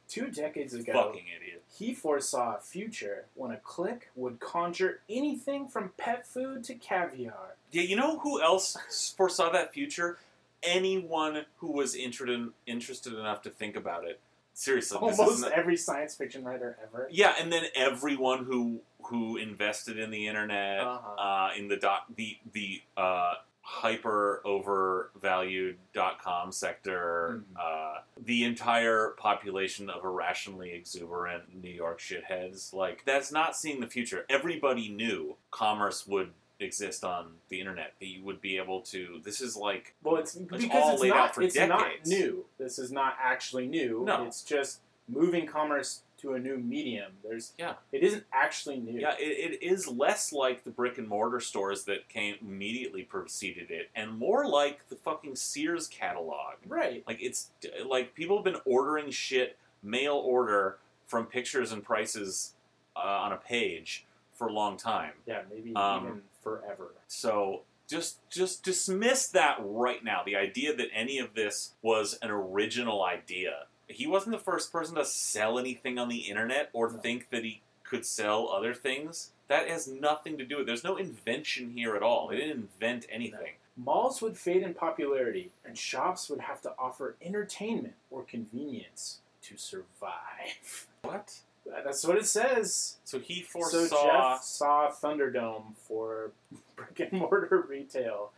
[0.08, 1.55] Two decades ago, Fucking idiot.
[1.78, 7.54] He foresaw a future when a click would conjure anything from pet food to caviar.
[7.72, 8.76] Yeah, you know who else
[9.16, 10.18] foresaw that future?
[10.62, 14.20] Anyone who was interested interested enough to think about it.
[14.54, 17.08] Seriously, this Almost every science fiction writer ever.
[17.10, 21.20] Yeah, and then everyone who who invested in the internet, Uh-huh.
[21.22, 23.34] uh, in the doc, the the uh,
[23.68, 27.60] hyper overvalued dot com sector, Mhm.
[27.60, 32.72] uh, the entire population of irrationally exuberant New York shitheads.
[32.72, 34.24] Like that's not seeing the future.
[34.28, 37.94] Everybody knew commerce would exist on the internet.
[37.98, 39.20] That you would be able to.
[39.24, 42.46] This is like Well, it's because all it's laid not out for it's not new.
[42.58, 44.04] This is not actually new.
[44.04, 44.26] No.
[44.26, 47.12] It's just moving commerce to a new medium.
[47.22, 47.74] There's Yeah.
[47.92, 48.98] It isn't actually new.
[49.00, 53.70] Yeah, it, it is less like the brick and mortar stores that came immediately preceded
[53.70, 56.54] it, and more like the fucking Sears catalog.
[56.66, 57.04] Right.
[57.06, 57.50] Like it's
[57.86, 62.54] like people have been ordering shit mail order from pictures and prices
[62.96, 65.12] uh, on a page for a long time.
[65.26, 65.42] Yeah.
[65.50, 66.92] Maybe Um, even forever.
[67.08, 70.22] So just just dismiss that right now.
[70.24, 73.66] The idea that any of this was an original idea.
[73.88, 76.98] He wasn't the first person to sell anything on the internet or No.
[76.98, 79.30] think that he could sell other things.
[79.48, 80.66] That has nothing to do with.
[80.66, 82.26] There's no invention here at all.
[82.28, 83.52] They didn't invent anything.
[83.76, 89.56] Malls would fade in popularity, and shops would have to offer entertainment or convenience to
[89.56, 90.86] survive.
[91.02, 91.38] What?
[91.84, 92.96] That's what it says.
[93.04, 93.84] So he foresaw.
[93.86, 94.06] So.
[94.10, 96.32] Jeff saw Thunderdome for
[96.76, 98.32] brick and mortar retail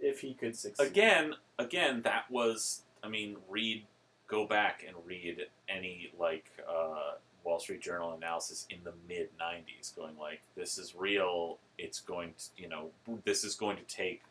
[0.00, 0.86] if he could succeed.
[0.86, 2.82] again, again, that was.
[3.02, 3.84] I mean, read,
[4.34, 7.12] go back and read any like uh,
[7.44, 11.58] Wall Street Journal analysis in the mid '90s, going like, "This is real.
[11.78, 12.90] It's going to, you know,
[13.24, 14.22] this is going to take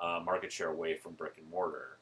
[0.00, 1.98] uh, market share away from brick and mortar."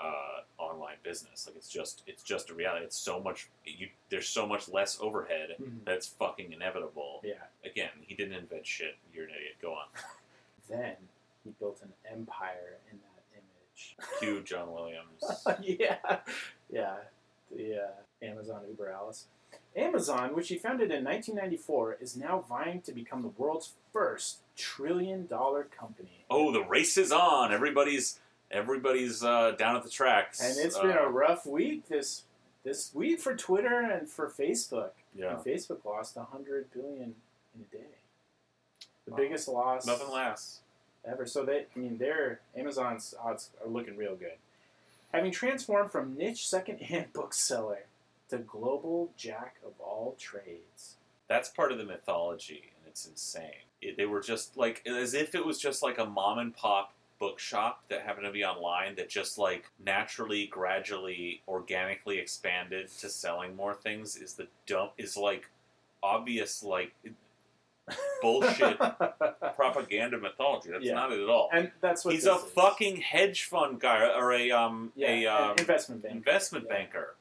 [0.00, 1.44] uh, online business.
[1.48, 2.84] Like it's just it's just a reality.
[2.84, 5.84] It's so much you there's so much less overhead Mhm.
[5.84, 7.20] that's fucking inevitable.
[7.24, 7.42] Yeah.
[7.64, 8.94] Again, he didn't invent shit.
[9.12, 9.56] You're an idiot.
[9.60, 9.86] Go on.
[10.68, 10.94] Then
[11.42, 13.96] he built an empire in that image.
[14.20, 15.24] Cue John Williams.
[15.62, 15.96] yeah,
[16.70, 16.96] yeah,
[17.54, 19.26] the uh, Amazon Uber Alice.
[19.76, 25.64] Amazon, which he founded in 1994, is now vying to become the world's first trillion-dollar
[25.76, 26.24] company.
[26.30, 27.52] Oh, the race is on.
[27.52, 28.18] Everybody's
[28.50, 30.40] everybody's uh, down at the tracks.
[30.40, 32.24] and it's Uh, been a rough week this
[32.64, 34.90] this week for Twitter and for Facebook.
[35.14, 35.34] yeah.
[35.36, 37.14] And Facebook lost 100 billion
[37.54, 37.84] in a day.
[39.04, 39.16] The Wow.
[39.16, 40.60] biggest loss Nothing lasts.
[41.04, 41.24] ever.
[41.24, 44.36] So they, I mean, their Amazon's odds are looking real good.
[45.12, 47.86] Having transformed from niche secondhand bookseller
[48.28, 50.96] to global jack of all trades.
[51.28, 53.64] That's part of the mythology, and it's insane.
[53.80, 56.92] It, they were just like as if it was just like a mom and pop
[57.18, 63.56] bookshop that happened to be online that just like naturally, gradually, organically expanded to selling
[63.56, 64.16] more things.
[64.16, 65.50] Is the dump is like
[66.02, 66.92] obvious like
[68.22, 68.78] bullshit
[69.56, 70.70] propaganda mythology.
[70.70, 70.94] That's Yeah.
[70.94, 71.48] not it at all.
[71.52, 72.42] and that's what He's a is.
[72.54, 76.14] fucking hedge fund guy or a um yeah, a um, investment bank.
[76.16, 76.76] investment Yeah.
[76.76, 77.14] banker.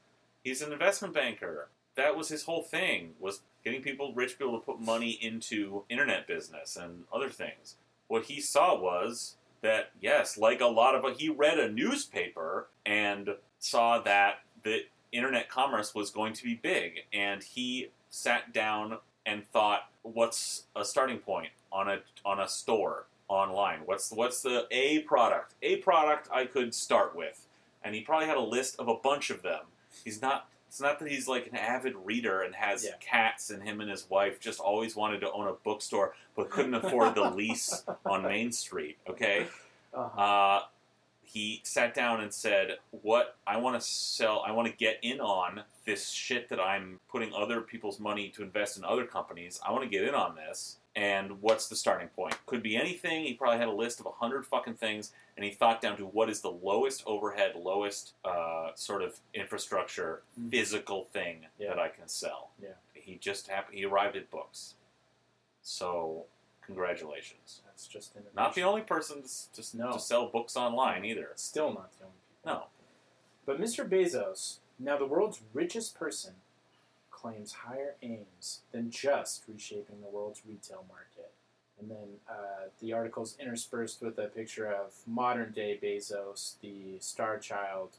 [0.43, 1.67] He's an investment banker.
[1.95, 6.27] That was his whole thing was getting people, rich people, to put money into internet
[6.27, 7.75] business and other things.
[8.07, 13.35] What he saw was that yes, like a lot of he read a newspaper and
[13.59, 19.45] saw that the internet commerce was going to be big, and he sat down and
[19.47, 23.81] thought, what's a starting point on a on a store online?
[23.85, 25.53] What's what's the a product?
[25.61, 27.45] A product I could start with,
[27.83, 29.59] and he probably had a list of a bunch of them.
[30.03, 30.47] He's not.
[30.69, 32.91] It's not that he's like an avid reader and has Yeah.
[32.99, 36.73] cats, and him and his wife just always wanted to own a bookstore but couldn't
[36.73, 38.97] afford the lease on Main Street.
[39.09, 39.47] Okay,
[39.93, 40.21] Uh-huh.
[40.21, 40.63] uh,
[41.27, 45.19] he sat down and said, "What I want to sell, I want to get in
[45.19, 49.59] on this shit that I'm putting other people's money to invest in other companies.
[49.65, 50.77] I want to get in on this.
[50.95, 52.35] And what's the starting point?
[52.47, 53.23] Could be anything.
[53.25, 56.05] He probably had a list of a hundred fucking things, and he thought down to
[56.07, 60.49] what is the lowest overhead, lowest uh, sort of infrastructure, Mhm.
[60.49, 61.69] physical thing Yeah.
[61.69, 62.49] that I can sell.
[62.59, 62.69] Yeah.
[62.95, 63.77] He just happened.
[63.77, 64.73] He arrived at books.
[65.61, 66.25] So,
[66.61, 67.61] congratulations.
[67.77, 68.35] That's just innovation.
[68.35, 69.21] Not the only person
[69.53, 69.91] to, No.
[69.91, 71.29] to sell books online either.
[71.35, 72.59] Still not the only people.
[72.59, 72.63] No.
[73.45, 73.87] But Mr.
[73.87, 76.33] Bezos, now the world's richest person,
[77.11, 81.31] claims higher aims than just reshaping the world's retail market.
[81.79, 87.37] And then uh, the article's interspersed with a picture of modern day Bezos, the star
[87.37, 87.91] child,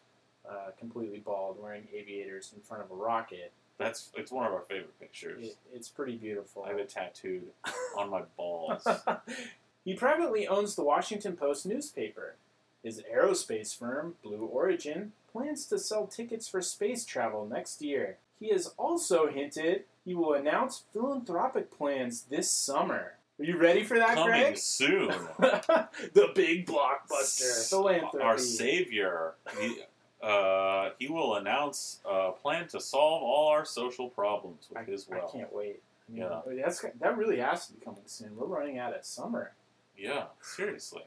[0.49, 3.53] uh, completely bald, wearing aviators in front of a rocket.
[3.77, 5.47] That's it's one of our favorite pictures.
[5.47, 6.65] It, it's pretty beautiful.
[6.65, 7.45] I have it tattooed
[7.97, 8.85] on my balls.
[9.85, 12.35] he privately owns the Washington Post newspaper.
[12.83, 18.17] His aerospace firm, Blue Origin, plans to sell tickets for space travel next year.
[18.39, 23.13] He has also hinted he will announce philanthropic plans this summer.
[23.39, 24.57] Are you ready for that, Coming Greg?
[24.59, 25.09] soon.
[25.39, 28.25] the big blockbuster, philanthropy.
[28.25, 29.35] Our savior.
[29.61, 29.81] He,
[30.23, 35.07] uh, he will announce a plan to solve all our social problems with I, his
[35.09, 35.31] wealth.
[35.35, 35.83] I can't wait.
[36.09, 36.41] I mean, Yeah.
[36.65, 38.35] that's that really has to be coming soon.
[38.35, 39.53] We're running out of summer.
[39.99, 41.03] Yeah, seriously.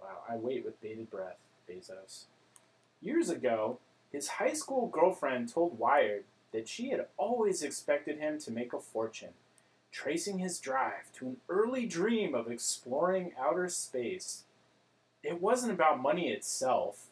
[0.00, 2.24] Wow, I wait with bated breath, Bezos.
[3.00, 3.78] Years ago,
[4.12, 8.78] his high school girlfriend told Wired that she had always expected him to make a
[8.78, 9.32] fortune,
[9.90, 14.44] tracing his drive to an early dream of exploring outer space.
[15.22, 17.06] It wasn't about money itself,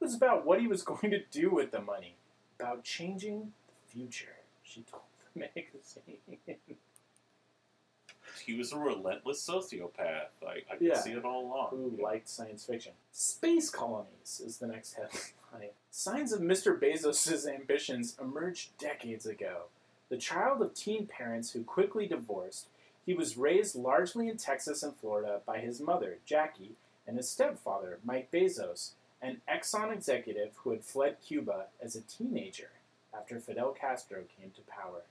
[0.00, 2.14] it was about what he was going to do with the money,
[2.58, 5.02] about changing the future, she told
[5.34, 6.62] the magazine.
[8.44, 10.28] He was a relentless sociopath.
[10.46, 11.00] I, I could Yeah.
[11.00, 11.68] see it all along.
[11.70, 12.92] who liked science fiction.
[13.12, 15.70] Space colonies is the next headline.
[15.90, 16.78] Signs of Mr.
[16.78, 19.64] Bezos' ambitions emerged decades ago.
[20.08, 22.68] The child of teen parents who quickly divorced,
[23.06, 27.98] he was raised largely in Texas and Florida by his mother, Jackie, and his stepfather,
[28.04, 28.92] Mike Bezos,
[29.22, 32.70] an Exxon executive who had fled Cuba as a teenager
[33.16, 35.02] after Fidel Castro came to power.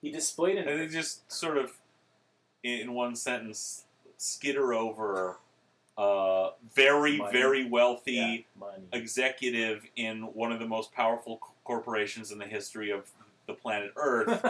[0.00, 1.78] He displayed an And they just sort of,
[2.62, 3.84] in one sentence,
[4.16, 5.38] skitter over
[5.98, 7.32] a very, Money.
[7.32, 13.10] very wealthy yeah, executive in one of the most powerful corporations in the history of
[13.46, 14.40] the planet Earth,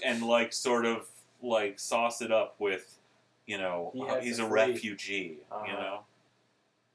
[0.04, 1.08] and like sort of
[1.42, 2.98] like sauce it up with,
[3.46, 5.38] you know, He uh, he's a refugee.
[5.50, 5.72] You Uh-huh.
[5.82, 6.00] know,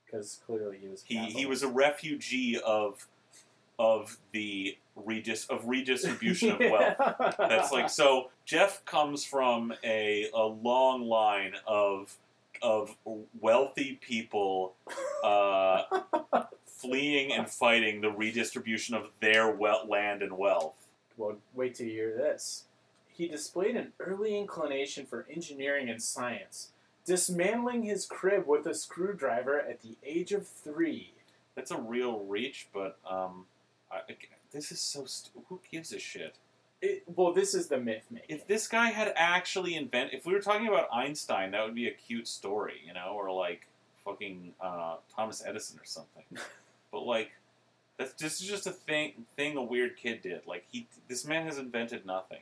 [0.06, 1.04] Because clearly he was.
[1.04, 3.08] he he was a refugee of
[3.80, 6.98] of the redis of redistribution of wealth.
[7.38, 8.30] That's like so.
[8.46, 12.16] Jeff comes from a, a long line of
[12.62, 12.96] of
[13.42, 14.74] wealthy people
[15.24, 15.82] uh,
[16.66, 20.76] fleeing and fighting the redistribution of their we- land and wealth.
[21.18, 22.64] Well, wait till you hear this.
[23.08, 26.70] He displayed an early inclination for engineering and science,
[27.06, 31.12] dismantling his crib with a screwdriver at the age of three.
[31.56, 33.46] That's a real reach, but um,
[33.92, 34.18] I, I-
[34.54, 35.06] this is so.
[35.06, 36.36] St- who gives a shit?
[36.82, 38.36] It, well, this is the myth making.
[38.36, 41.88] If this guy had actually invented, if we were talking about Einstein, that would be
[41.88, 43.68] a cute story, you know, or like
[44.04, 46.24] fucking uh, Thomas Edison or something.
[46.92, 47.32] but like,
[47.98, 50.42] that's this is just a thing thing a weird kid did.
[50.46, 52.40] Like he, this man has invented nothing.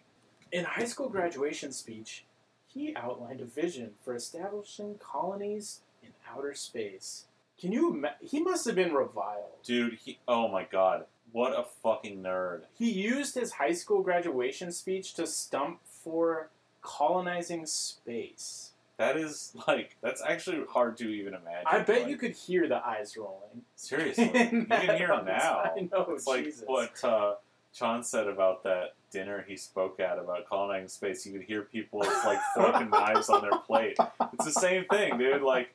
[0.51, 2.25] In high school graduation speech,
[2.67, 7.25] he outlined a vision for establishing colonies in outer space.
[7.59, 9.61] Can you ima- He must have been reviled.
[9.63, 12.61] Dude, he, oh my god, what a fucking nerd.
[12.73, 16.49] He used his high school graduation speech to stump for
[16.81, 18.71] colonizing space.
[18.97, 21.65] That is like that's actually hard to even imagine.
[21.65, 23.63] I bet like, you could hear the eyes rolling.
[23.75, 24.25] seriously.
[24.25, 24.31] you
[24.65, 24.67] can
[24.97, 25.71] hear him now.
[25.75, 26.63] I know, It's like Jesus.
[26.67, 27.35] what uh,
[27.73, 31.25] John said about that dinner he spoke at about colonizing space.
[31.25, 33.97] You could hear people with like fork and knives on their plate.
[34.33, 35.41] It's the same thing, dude.
[35.41, 35.73] Like,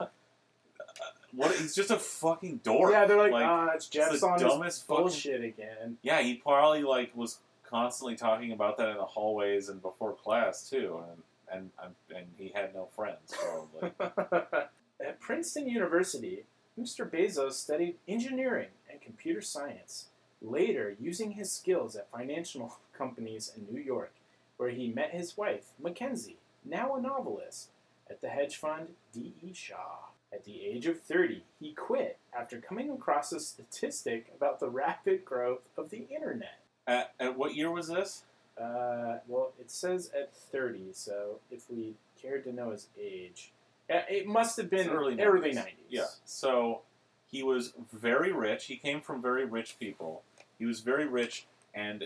[1.32, 1.54] what?
[1.56, 2.92] He's just a fucking dork.
[2.92, 5.98] Yeah, they're like, Like, ah, it's Jeff's on his dumbest fucking- bullshit again.
[6.02, 10.68] Yeah, he probably like was constantly talking about that in the hallways and before class
[10.68, 11.22] too, and
[11.52, 13.90] and and, and he had no friends probably.
[14.98, 16.44] At Princeton University,
[16.80, 17.08] Mr.
[17.08, 20.06] Bezos studied engineering and computer science,
[20.40, 24.12] later using his skills at financial companies in New York,
[24.56, 27.68] where he met his wife, Mackenzie, now a novelist,
[28.08, 29.52] at the hedge fund D.E.
[29.52, 30.05] Shaw.
[30.32, 35.24] At the age of 30, he quit after coming across a statistic about the rapid
[35.24, 36.60] growth of the internet.
[36.86, 38.24] at, at what year was this?
[38.60, 43.52] Uh, well, it says at 30, so if we cared to know his age,
[43.88, 45.58] it must have been early early 90s.
[45.58, 45.66] 90s.
[45.88, 46.06] Yeah.
[46.24, 46.82] So
[47.30, 48.66] he was very rich.
[48.66, 50.22] He came from very rich people.
[50.58, 52.04] He was very rich and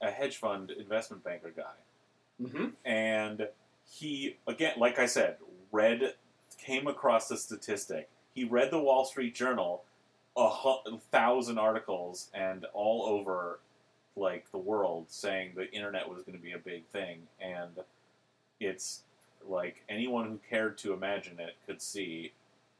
[0.00, 2.42] a hedge fund investment banker guy.
[2.42, 2.66] Mm-hmm.
[2.84, 3.48] And
[3.84, 5.36] he, again, like I said,
[5.70, 6.14] read,
[6.64, 8.08] came across the statistic.
[8.34, 9.82] He read the Wall Street Journal,
[10.36, 13.58] a hu- thousand articles, and all over
[14.16, 17.22] like the world saying the internet was going to be a big thing.
[17.40, 17.70] And
[18.60, 19.02] it's
[19.48, 22.32] like anyone who cared to imagine it could see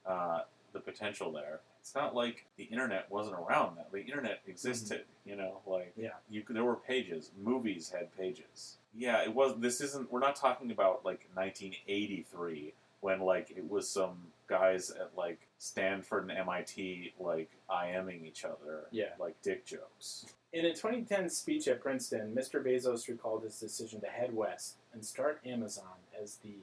[0.07, 1.61] uh, the potential there.
[1.81, 3.87] It's not like the internet wasn't around then.
[3.93, 6.11] The internet existed, you know, like Yeah.
[6.31, 7.31] you there were pages.
[7.43, 8.77] Movies had pages.
[8.97, 9.55] Yeah, it was.
[9.59, 10.13] This isn't.
[10.13, 12.73] We're not talking about like 1983
[13.03, 14.17] when like it was some
[14.49, 18.85] guys at like Stanford and MIT like IMing each other.
[18.91, 19.11] Yeah.
[19.19, 20.25] like dick jokes.
[20.53, 22.65] In a 2010 speech at Princeton, Mr.
[22.65, 26.57] Bezos recalled his decision to head west and start Amazon as the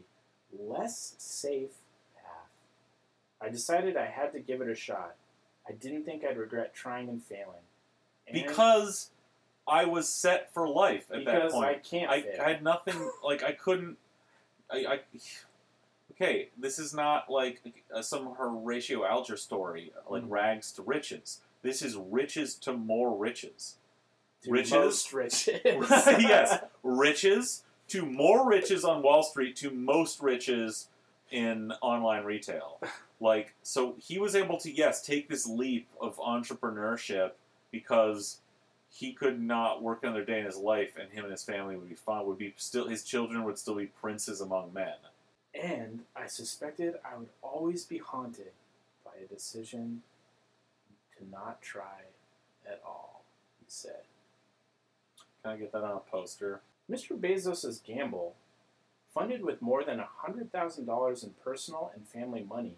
[0.58, 1.72] less safe
[2.16, 2.50] path.
[3.42, 5.16] I decided I had to give it a shot.
[5.68, 7.66] I didn't think I'd regret trying and failing.
[8.28, 9.10] And Because
[9.68, 11.70] I was set for life at that because point.
[11.70, 12.10] I can't.
[12.10, 13.98] I had nothing like I couldn't.
[14.72, 15.00] I, I
[16.20, 16.50] okay.
[16.58, 17.62] This is not like
[17.94, 20.30] uh, some Horatio Alger story, like Mhm.
[20.30, 21.42] rags to riches.
[21.62, 23.78] This is riches to more riches.
[24.44, 24.72] To riches?
[24.72, 25.60] most riches.
[25.66, 30.88] yes, riches to more riches on Wall Street to most riches
[31.32, 32.80] in online retail.
[33.20, 37.32] Like, so he was able to yes take this leap of entrepreneurship
[37.72, 38.40] because
[38.90, 41.90] he could not work another day in his life, and him and his family would
[41.90, 42.26] be fine.
[42.26, 44.96] Would be still his children would still be princes among men.
[45.54, 48.52] And I suspected I would always be haunted
[49.04, 50.04] by a decision
[51.18, 52.06] to not try
[52.68, 53.24] at all,
[53.60, 54.04] he said.
[55.42, 56.62] Can I get that on a poster?
[56.90, 57.18] Mr.
[57.18, 58.36] Bezos' gamble,
[59.14, 62.76] funded with more than $100,000 in personal and family money,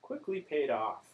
[0.00, 1.04] quickly paid off.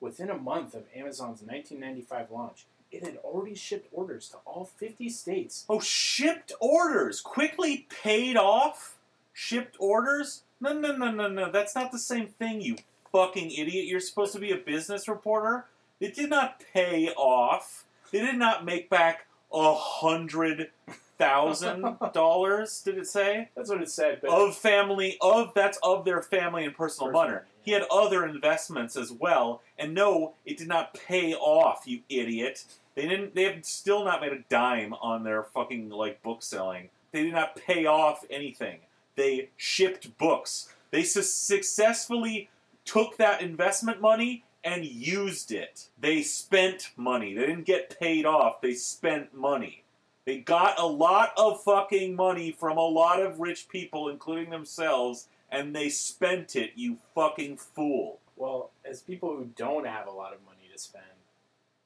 [0.00, 5.08] Within a month of Amazon's 1995 launch, it had already shipped orders to all 50
[5.08, 5.64] states.
[5.68, 8.96] Oh, shipped orders quickly paid off.
[9.34, 10.44] Shipped orders?
[10.60, 11.50] No, no, no, no, no.
[11.50, 12.76] That's not the same thing, you
[13.12, 13.86] fucking idiot.
[13.86, 15.66] You're supposed to be a business reporter.
[16.00, 17.84] It did not pay off.
[18.12, 20.70] They did not make back a hundred
[21.18, 22.80] thousand dollars.
[22.82, 26.74] Did it say That's what it said, of family of that's of their family and
[26.74, 27.40] personal Personal, money?
[27.62, 31.82] He had other investments as well, and no, it did not pay off.
[31.86, 32.64] You idiot.
[32.94, 33.34] They didn't.
[33.34, 36.90] They have still not made a dime on their fucking like book selling.
[37.12, 38.80] They did not pay off anything.
[39.16, 40.72] They shipped books.
[40.90, 42.50] They su- successfully
[42.84, 45.88] took that investment money and used it.
[46.00, 47.34] They spent money.
[47.34, 48.60] They didn't get paid off.
[48.60, 49.84] They spent money.
[50.24, 55.28] They got a lot of fucking money from a lot of rich people, including themselves,
[55.50, 58.20] and they spent it, you fucking fool.
[58.36, 61.04] well, as people who don't have a lot of money to spend,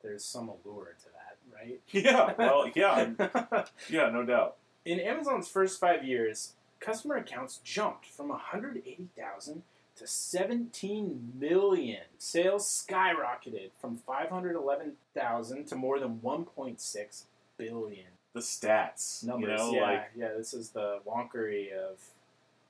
[0.02, 1.80] there's some allure to that, right?
[1.92, 3.10] Yeah, well, yeah,
[3.90, 4.56] yeah, no doubt.
[4.84, 9.62] In Amazon's first five years, customer accounts jumped from 180,000
[9.96, 12.02] to 17 million.
[12.18, 17.22] Sales skyrocketed from 511,000 to more than 1.6
[17.56, 18.06] billion.
[18.34, 20.28] The stats, Numbers, you know, yeah, like, yeah.
[20.36, 21.98] This is the wonkery of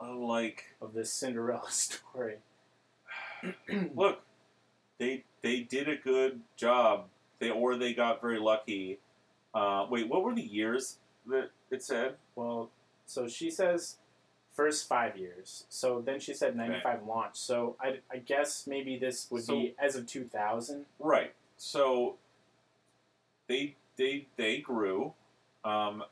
[0.00, 2.36] uh, like, of this Cinderella story.
[3.94, 4.22] look,
[4.98, 7.06] they they did a good job.
[7.38, 8.98] They or they got very lucky.
[9.54, 10.96] Uh, wait, what were the years
[11.26, 12.14] that it said?
[12.34, 12.70] Well,
[13.08, 13.96] so she says
[14.52, 15.64] first five years.
[15.68, 17.36] So then she said 95 launch.
[17.36, 20.84] So I, I guess maybe this would So- be as of 2000.
[21.00, 21.32] Right.
[21.56, 22.16] So
[23.48, 25.14] they they they grew.
[25.64, 26.04] Um,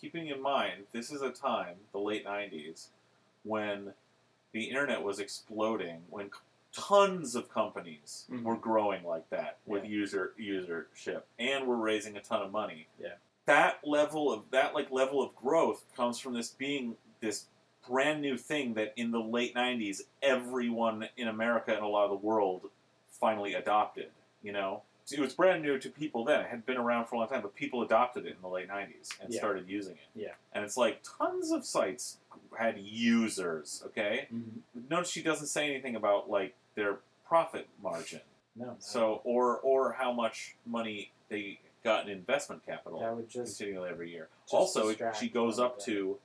[0.00, 2.88] keeping in mind, this is a time, the late '90s,
[3.44, 3.92] when
[4.52, 6.30] the internet was exploding, when
[6.72, 8.42] tons of companies Mhm.
[8.42, 9.90] were growing like that with Yeah.
[9.90, 12.86] user usership, and were raising a ton of money.
[12.98, 13.14] Yeah.
[13.46, 17.46] That level of that like level of growth comes from this being this
[17.88, 22.10] brand new thing that in the late '90s everyone in America and a lot of
[22.10, 22.70] the world
[23.08, 24.08] finally adopted.
[24.42, 26.40] You know, it was brand new to people then.
[26.42, 28.68] It had been around for a long time, but people adopted it in the late
[28.68, 29.38] '90s and Yeah.
[29.40, 30.08] started using it.
[30.20, 30.34] Yeah.
[30.52, 32.18] and it's like tons of sites
[32.56, 33.82] had users.
[33.86, 34.88] Okay, Mm-hmm.
[34.88, 38.20] notice she doesn't say anything about like their profit margin.
[38.54, 38.76] No, no.
[38.78, 43.90] So, or or how much money they got in investment capital that would just continually
[43.90, 44.28] every year.
[44.44, 45.84] just also, she goes up that.
[45.86, 46.16] to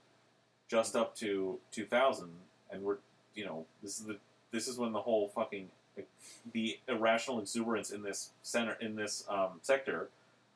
[0.68, 2.28] just up to 2000,
[2.70, 2.96] and we're
[3.34, 4.16] you know this is the
[4.50, 5.68] this is when the whole fucking
[6.52, 10.08] the irrational exuberance in this center in this um, sector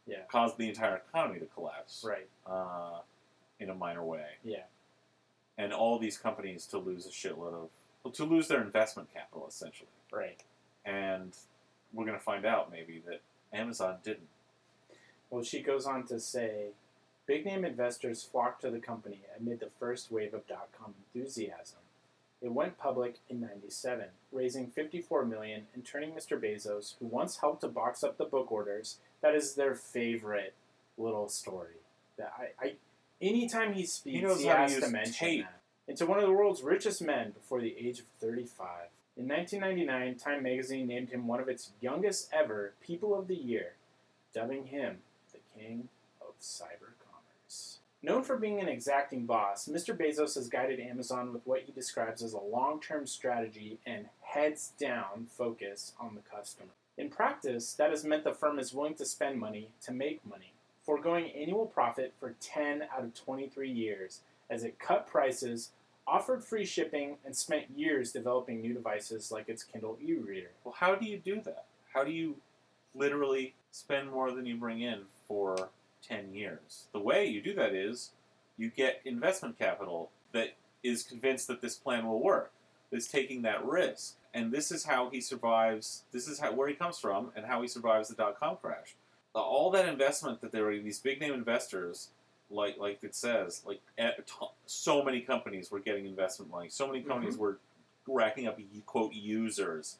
[0.06, 0.18] Yeah.
[0.30, 2.28] caused the entire economy to collapse right.
[2.46, 2.98] uh,
[3.58, 4.64] in a minor way, Yeah.
[5.56, 7.68] and all these companies to lose a shitload of
[8.04, 9.88] well, to lose their investment capital essentially.
[10.12, 10.42] Right.
[10.84, 11.36] And
[11.92, 13.20] we're gonna find out maybe that
[13.52, 14.28] Amazon didn't.
[15.30, 16.70] Well, she goes on to say,
[17.26, 21.78] big name investors flocked to the company amid the first wave of dot com enthusiasm.
[22.42, 26.40] It went public in 97, raising 54 million and turning Mr.
[26.40, 30.54] Bezos, who once helped to box up the book orders, that is their favorite
[30.96, 31.76] little story.
[32.16, 32.72] That I, I
[33.20, 35.44] anytime he speaks, he, knows how has to use mention tape.
[35.44, 35.60] that.
[35.86, 38.68] Into one of the world's richest men before the age of 35.
[39.16, 43.72] In 1999, Time magazine named him one of its youngest ever People of the Year,
[44.32, 44.98] dubbing him
[45.60, 45.88] king
[46.20, 47.78] of cyber commerce.
[48.02, 49.96] Known for being an exacting boss, Mr.
[49.96, 54.72] Bezos has guided Amazon with what he describes as a long term strategy and heads
[54.78, 56.70] down focus on the customer.
[56.96, 60.52] In practice, that has meant the firm is willing to spend money to make money,
[60.84, 65.70] foregoing annual profit for 10 out of 23 years as it cut prices,
[66.06, 70.50] offered free shipping, and spent years developing new devices like its Kindle e reader.
[70.64, 71.66] Well, how do you do that?
[71.92, 72.36] How do you
[72.94, 75.68] literally spend more than you bring in for
[76.02, 76.88] 10 years?
[76.92, 78.10] The way you do that is
[78.58, 82.50] you get investment capital that is convinced that this plan will work,
[82.90, 84.16] is taking that risk.
[84.34, 87.62] And this is how he survives, this is how, where he comes from, and how
[87.62, 88.96] he survives the dot com crash.
[89.32, 92.08] All that investment that there were these big name investors,
[92.50, 93.80] like like it says, like
[94.66, 96.68] so many companies were getting investment money.
[96.70, 97.08] So many mm-hmm.
[97.08, 97.58] companies were
[98.08, 99.98] racking up quote users.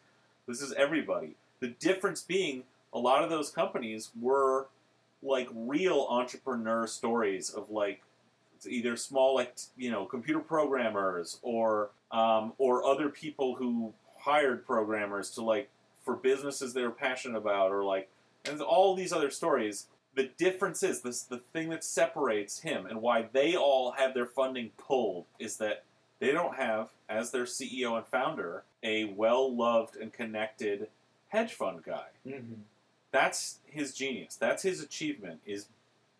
[0.48, 1.36] This is everybody.
[1.60, 4.66] The difference being a lot of those companies were
[5.22, 8.02] like real entrepreneur stories of like
[8.68, 15.30] either small like you know computer programmers or um, or other people who hired programmers
[15.30, 15.68] to like
[16.04, 18.08] for businesses they were passionate about or like
[18.44, 23.00] and all these other stories the difference is this the thing that separates him and
[23.00, 25.84] why they all have their funding pulled is that
[26.18, 30.88] they don't have as their CEO and founder a well-loved and connected
[31.28, 32.60] hedge fund guy Mm-hmm.
[33.12, 34.36] That's his genius.
[34.36, 35.66] That's his achievement is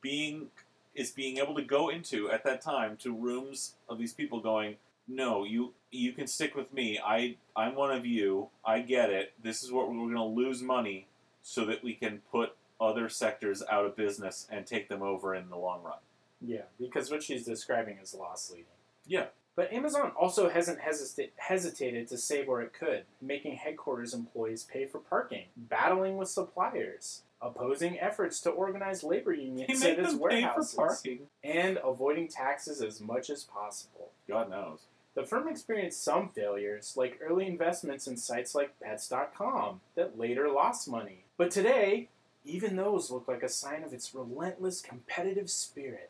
[0.01, 0.49] being
[0.95, 4.77] is being able to go into at that time to rooms of these people going,
[5.07, 6.99] "No, you you can stick with me.
[6.99, 8.49] I I'm one of you.
[8.65, 9.33] I get it.
[9.43, 11.07] This is what we're going to lose money
[11.43, 15.49] so that we can put other sectors out of business and take them over in
[15.49, 15.99] the long run."
[16.41, 18.67] Yeah, because what she's describing is loss leading.
[19.07, 19.27] Yeah.
[19.61, 24.87] But Amazon also hasn't hesita- hesitated to save where it could, making headquarters employees pay
[24.87, 30.41] for parking, battling with suppliers, opposing efforts to organize labor unions at its them pay
[30.45, 31.19] for warehouses, parking.
[31.45, 34.13] and avoiding taxes as much as possible.
[34.27, 34.79] God knows.
[35.13, 40.89] The firm experienced some failures, like early investments in sites like Pets.com that later lost
[40.89, 41.25] money.
[41.37, 42.09] But today,
[42.47, 46.09] even those look like a sign of its relentless competitive spirit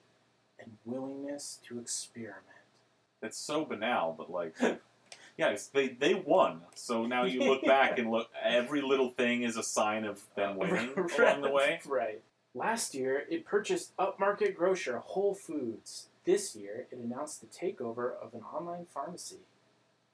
[0.61, 2.60] and willingness to experiment.
[3.23, 4.55] It's so banal, but like
[5.37, 6.61] Yeah, it's, they they won.
[6.75, 8.29] So now you look back and look.
[8.43, 11.81] Every little thing is a sign of them winning along the way.
[11.87, 12.21] Right.
[12.55, 16.09] Last year, it purchased upmarket grocer Whole Foods.
[16.25, 19.39] This year, it announced the takeover of an online pharmacy.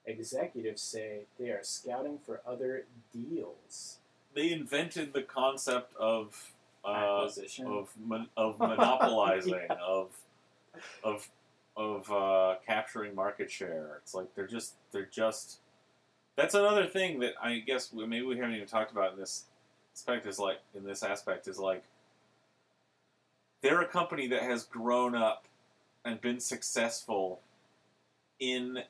[0.04, 3.98] Executives say they are scouting for other deals.
[4.34, 6.52] They invented the concept of
[6.84, 7.28] uh,
[7.66, 9.76] of mon- of monopolizing Yeah.
[9.84, 10.10] of
[11.02, 11.28] of
[11.76, 13.98] of uh, capturing market share.
[14.02, 15.58] It's like they're just they're just.
[16.36, 19.44] That's another thing that I guess we, maybe we haven't even talked about in this
[19.94, 20.26] aspect.
[20.26, 21.84] Is like in this aspect is like
[23.62, 25.46] they're a company that has grown up
[26.04, 27.40] and been successful
[28.38, 28.82] in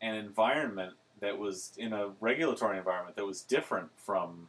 [0.00, 4.48] an environment that was in a regulatory environment that was different from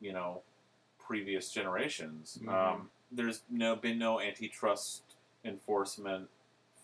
[0.00, 0.42] you know
[0.98, 2.38] previous generations.
[2.42, 2.52] Mhm.
[2.52, 5.02] Um, there's no been no antitrust
[5.44, 6.28] enforcement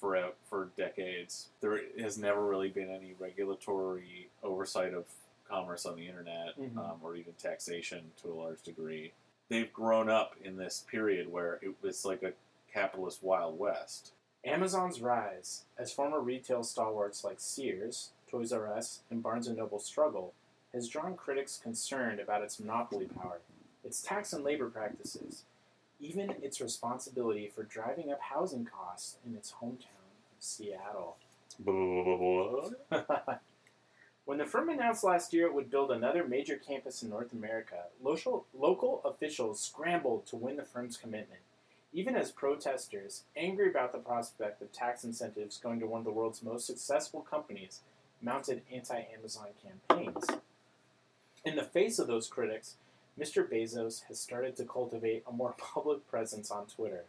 [0.03, 1.49] for for decades.
[1.61, 5.07] There has never really been any regulatory oversight of
[5.49, 6.77] commerce on the internet Mhm.
[6.77, 9.13] um, or even taxation to a large degree.
[9.49, 12.33] They've grown up in this period where it was like a
[12.73, 14.13] capitalist wild west.
[14.45, 19.79] Amazon's rise, as former retail stalwarts like Sears, Toys R Us, and Barnes & Noble
[19.79, 20.35] struggle,
[20.73, 23.41] has drawn critics concerned about its monopoly power,
[23.85, 25.45] its tax and labor practices,
[26.03, 30.03] even its responsibility for driving up housing costs in its hometown
[30.37, 31.17] of Seattle.
[34.25, 37.85] when the firm announced last year it would build another major campus in North America,
[38.03, 41.41] local, local officials scrambled to win the firm's commitment.
[41.93, 46.11] Even as protesters, angry about the prospect of tax incentives going to one of the
[46.11, 47.81] world's most successful companies,
[48.21, 50.27] mounted anti Amazon campaigns.
[51.45, 52.77] In the face of those critics,
[53.19, 53.47] Mr.
[53.49, 57.05] Bezos has started to cultivate a more public presence on Twitter,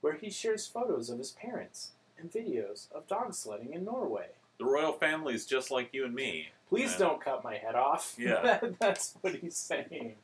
[0.00, 4.28] where he shares photos of his parents and videos of dog sledding in Norway.
[4.58, 6.48] The royal family is just like you and me.
[6.68, 6.98] Please Yeah.
[6.98, 8.14] don't cut my head off.
[8.18, 8.58] Yeah.
[8.80, 10.14] That's what he's saying.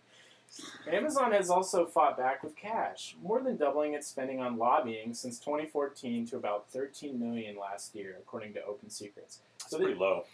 [0.90, 5.38] Amazon has also fought back with cash, more than doubling its spending on lobbying since
[5.40, 9.40] 2014 to about 13 million last year, according to Open Secrets.
[9.56, 10.26] It's So they- pretty low.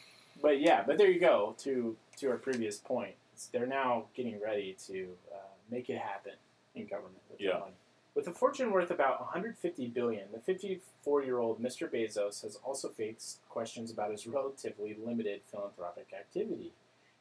[0.42, 1.54] but yeah, but there you go.
[1.60, 5.36] To to our previous point, It's- they're now getting ready to uh,
[5.70, 6.34] make it happen
[6.74, 7.58] in government with Yeah.
[7.58, 7.72] money.
[8.14, 11.88] With a fortune worth about 150 billion, the 54-year-old Mr.
[11.88, 16.72] Bezos has also faced questions about his relatively limited philanthropic activity.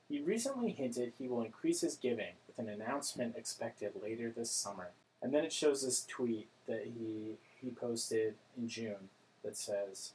[0.09, 4.91] He recently hinted he will increase his giving, with an announcement expected later this summer.
[5.21, 9.09] And then it shows this tweet that he he posted in June
[9.43, 10.13] that says,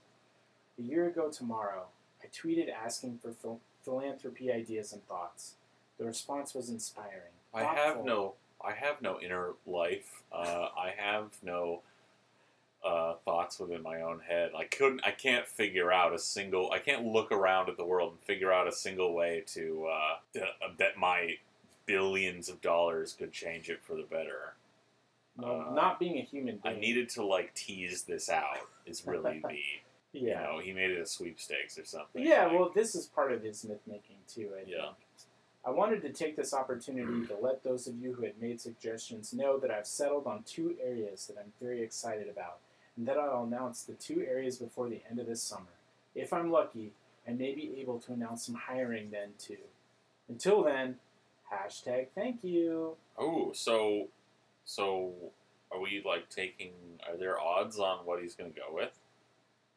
[0.78, 1.88] "A year ago tomorrow,
[2.22, 5.56] I tweeted asking for phil- philanthropy ideas and thoughts.
[5.98, 7.32] The response was inspiring.
[7.52, 8.34] I have no
[8.64, 10.22] I have no inner life.
[10.32, 11.82] Uh, I have no
[12.84, 14.50] uh, thoughts within my own head.
[14.56, 15.00] I couldn't.
[15.04, 16.70] I can't figure out a single.
[16.72, 20.40] I can't look around at the world and figure out a single way to uh,
[20.78, 21.36] that my
[21.86, 24.54] billions of dollars could change it for the better.
[25.38, 26.76] no, uh, not being a human being.
[26.76, 28.58] I needed to like tease this out.
[28.86, 30.42] Is really the you yeah.
[30.42, 32.24] know he made it a sweepstakes or something.
[32.24, 34.50] Yeah, Like, well, this is part of his myth making too.
[34.56, 34.82] I Yeah.
[34.82, 34.96] think.
[35.66, 39.32] I wanted to take this opportunity to let those of you who had made suggestions
[39.32, 42.58] know that I've settled on two areas that I'm very excited about,
[42.96, 45.64] and that I'll announce the two areas before the end of this summer.
[46.14, 46.92] If I'm lucky,
[47.26, 49.56] I may be able to announce some hiring then too.
[50.28, 50.96] Until then,
[51.50, 52.96] hashtag thank you.
[53.16, 54.08] Oh, so
[54.66, 55.12] so
[55.72, 56.72] are we like taking?
[57.08, 58.92] Are there odds on what he's going to go with?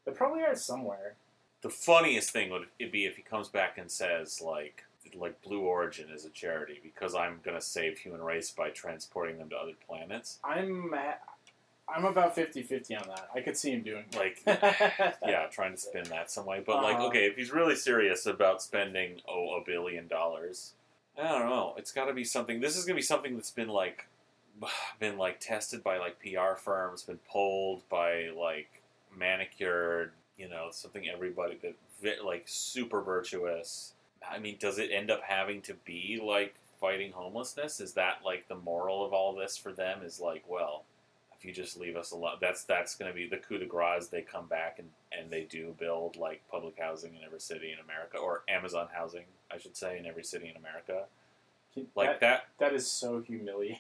[0.04, 1.16] There probably are somewhere.
[1.62, 4.84] The funniest thing would it be if he comes back and says like
[5.16, 9.38] like Blue Origin is a charity because I'm going to save human race by transporting
[9.38, 10.39] them to other planets.
[10.43, 10.93] I'm
[11.89, 13.30] I'm about 50-50 on that.
[13.34, 16.62] I could see him doing Like yeah, trying to spin that some way.
[16.66, 17.08] But like Uh-huh.
[17.08, 20.74] okay, if he's really serious about spending oh a billion dollars,
[21.18, 21.74] I don't know.
[21.78, 22.60] It's got to be something.
[22.60, 24.08] This is going to be something that's been like
[24.99, 28.82] been like tested by like PR firms, been polled by like
[29.18, 31.58] manicured, you know, something everybody
[32.03, 33.93] that like super virtuous.
[34.32, 37.80] I mean, does it end up having to be like fighting homelessness?
[37.80, 40.00] Is that like the moral of all this for them?
[40.04, 40.84] Is like, well,
[41.38, 44.08] if you just leave us alone, that's that's going to be the coup de grace.
[44.08, 47.80] They come back and and they do build like public housing in every city in
[47.84, 51.06] America, or Amazon housing, I should say, in every city in America.
[51.96, 53.78] Like that, that, that is so humiliating.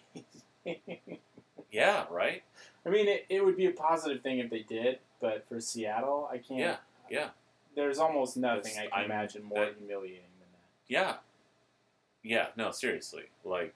[1.71, 2.43] yeah, right.
[2.85, 6.29] I mean, it, it would be a positive thing if they did, but for Seattle,
[6.31, 6.59] I can't.
[6.59, 6.75] Yeah,
[7.09, 7.29] yeah.
[7.75, 10.21] There's almost nothing That's- I can I'm- imagine more that- humiliating.
[10.87, 11.15] Yeah.
[12.23, 13.23] Yeah, no, seriously.
[13.43, 13.75] Like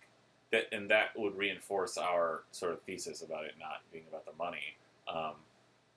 [0.51, 4.33] that and that would reinforce our sort of thesis about it not being about the
[4.37, 4.75] money.
[5.13, 5.33] Um,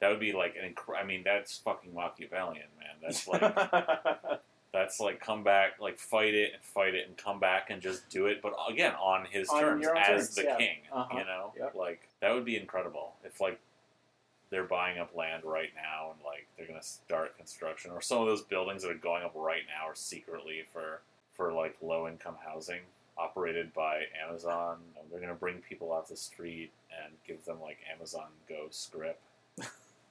[0.01, 2.97] that would be like an incre- I mean, that's fucking Machiavellian, man.
[3.03, 3.41] That's like
[4.73, 8.09] That's like come back, like fight it and fight it and come back and just
[8.11, 10.57] do it, but again on his On terms as terms, the yeah.
[10.57, 10.77] king.
[10.93, 11.19] Uh-huh.
[11.19, 11.75] You know, Yep.
[11.77, 13.61] like that would be incredible if like
[14.55, 18.27] they're buying up land right now and like they're gonna start construction, or some of
[18.29, 21.01] those buildings that are going up right now are secretly for
[21.33, 22.79] for like low income housing
[23.19, 24.79] operated by Amazon.
[25.11, 26.71] They're gonna bring people off the street
[27.03, 29.21] and give them like Amazon Go script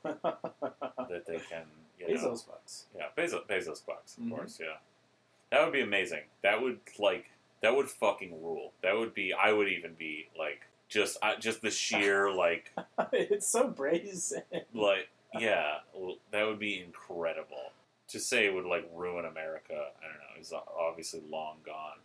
[0.04, 1.64] that they can
[1.98, 2.86] you know, Bezos bucks.
[2.98, 4.36] yeah, Bezos, Bezos bucks, of Mhm.
[4.36, 4.60] course.
[4.62, 4.76] Yeah,
[5.52, 6.24] that would be amazing.
[6.42, 7.32] That would like
[7.62, 8.74] that would fucking rule.
[8.82, 9.32] That would be.
[9.32, 12.72] I would even be like just uh, just the sheer like
[13.12, 14.44] it's so brazen.
[14.74, 15.78] like yeah.
[15.96, 17.72] l- That would be incredible.
[18.10, 20.40] To say it would like ruin America, I don't know.
[20.40, 21.98] It's obviously long gone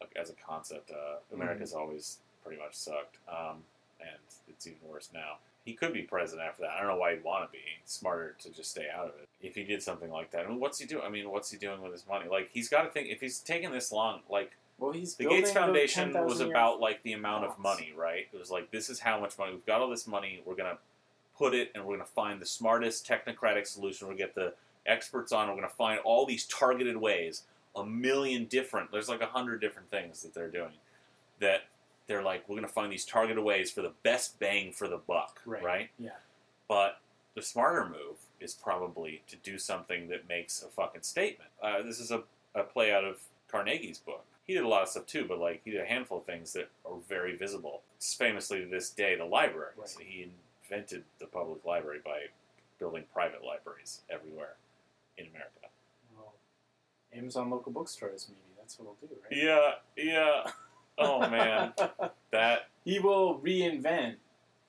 [0.00, 0.90] like, as a concept.
[0.92, 3.56] Uh, America's always pretty much sucked, um,
[4.00, 4.18] and
[4.48, 5.38] it's even worse now.
[5.64, 6.70] He could be president after that.
[6.72, 7.58] I don't know why he'd want to be.
[7.82, 9.28] It's smarter to just stay out of it.
[9.40, 11.04] If he did something like that, I mean, what's he doing?
[11.04, 12.28] I mean, what's he doing with his money?
[12.28, 14.20] Like, he's got to think if he's taking this long.
[14.28, 18.26] Like, Well, he's the Gates Foundation 10,000 was about like the amount of money, right?
[18.32, 19.80] It was like this is how much money we've got.
[19.80, 20.78] All this money, we're gonna
[21.38, 24.08] put it, and we're gonna find the smartest technocratic solution.
[24.08, 24.54] We'll get the
[24.86, 25.48] experts on.
[25.48, 27.42] We're gonna find all these targeted ways,
[27.76, 28.90] a million different.
[28.90, 30.72] There's like a hundred different things that they're doing.
[31.38, 31.62] That
[32.08, 35.40] they're like, we're gonna find these targeted ways for the best bang for the buck,
[35.46, 35.62] Right.
[35.62, 35.90] right?
[35.98, 36.10] Yeah.
[36.66, 36.98] But
[37.36, 41.50] the smarter move is probably to do something that makes a fucking statement.
[41.62, 44.24] Uh, this is a, a play out of Carnegie's book.
[44.46, 46.52] He did a lot of stuff too, but like he did a handful of things
[46.54, 47.82] that are very visible.
[47.96, 49.76] It's famously to this day the libraries.
[49.78, 50.06] Right.
[50.06, 50.30] He
[50.70, 52.26] invented the public library by
[52.78, 54.56] building private libraries everywhere
[55.16, 55.68] in America.
[56.16, 56.34] Well,
[57.14, 59.76] Amazon local bookstores, maybe that's what he'll do, right?
[59.96, 60.50] Yeah, yeah.
[60.98, 61.72] Oh man,
[62.32, 64.16] that he will reinvent.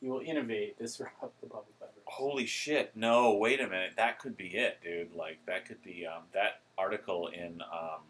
[0.01, 2.01] He will innovate, disrupt the public library.
[2.05, 2.91] Holy shit!
[2.95, 3.93] No, wait a minute.
[3.97, 5.15] That could be it, dude.
[5.15, 8.01] Like that could be um, that article in um,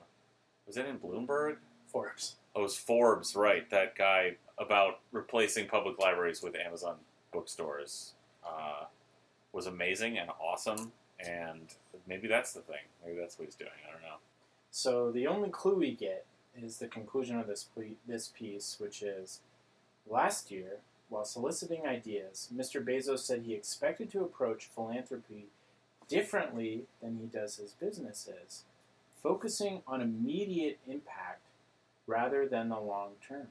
[0.68, 1.58] was it in Bloomberg?
[1.88, 2.36] Forbes.
[2.56, 3.70] Oh, it was Forbes, right?
[3.70, 6.96] That guy about replacing public libraries with Amazon
[7.32, 8.14] bookstores
[8.46, 8.86] uh,
[9.52, 10.92] was amazing and awesome.
[11.20, 11.74] And
[12.08, 12.82] maybe that's the thing.
[13.06, 13.72] Maybe that's what he's doing.
[13.88, 14.18] I don't know.
[14.72, 16.26] So the only clue we get
[16.60, 19.40] is the conclusion of this ple- this piece, which is
[20.08, 22.84] last year, while soliciting ideas, Mr.
[22.84, 25.46] Bezos said he expected to approach philanthropy
[26.08, 28.64] differently than he does his businesses,
[29.24, 31.42] focusing on immediate impact
[32.06, 33.48] rather than the long term.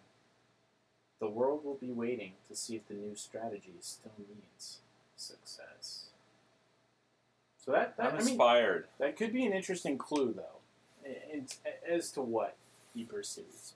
[1.18, 4.78] The world will be waiting to see if the new strategy still means
[5.16, 6.06] success.
[7.64, 8.86] So that, that I'm I mean, inspired.
[8.98, 11.46] that could be an interesting clue, though, in,
[11.88, 12.56] as to what
[12.92, 13.74] he pursues.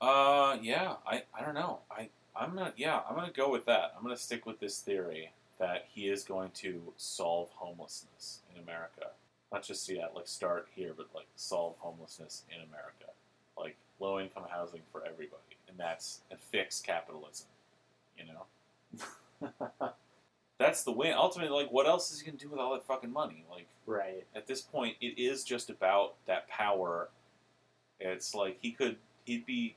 [0.00, 0.94] Uh, yeah.
[1.06, 1.80] I, I don't know.
[1.90, 3.00] I I'm gonna yeah.
[3.08, 3.94] I'm gonna go with that.
[3.96, 9.10] I'm gonna stick with this theory that he is going to solve homelessness in America.
[9.52, 13.12] Not just yeah, like start here, but like solve homelessness in America,
[13.58, 17.48] like low income housing for everybody, and that's and fix capitalism.
[18.18, 19.90] You know,
[20.58, 21.12] that's the win.
[21.14, 23.44] Ultimately, like what else is he gonna do with all that fucking money?
[23.50, 27.10] Like right, at this point, it is just about that power.
[28.00, 29.76] It's like he could, he'd be,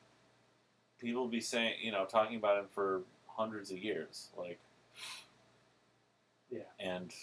[0.99, 4.59] people would be saying, you know, talking about him for hundreds of years, like,
[6.49, 6.61] Yeah.
[6.79, 7.13] and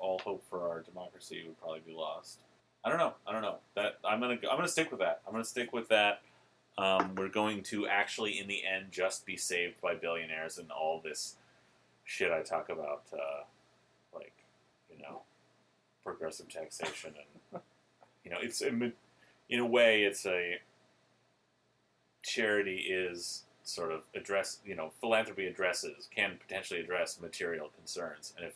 [0.00, 2.40] all hope for our democracy would probably be lost.
[2.84, 3.14] I don't know.
[3.26, 3.56] I don't know.
[3.74, 5.20] That I'm gonna, I'm gonna stick with that.
[5.26, 6.22] I'm gonna stick with that.
[6.76, 11.00] Um, we're going to actually, in the end, just be saved by billionaires and all
[11.02, 11.34] this
[12.04, 13.42] shit I talk about, uh,
[14.14, 14.32] like,
[14.88, 15.22] you know,
[16.08, 17.12] progressive taxation
[17.52, 17.60] and
[18.24, 18.92] you know it's in
[19.50, 20.56] in a way it's a
[22.22, 28.46] charity is sort of address you know philanthropy addresses can potentially address material concerns and
[28.46, 28.54] if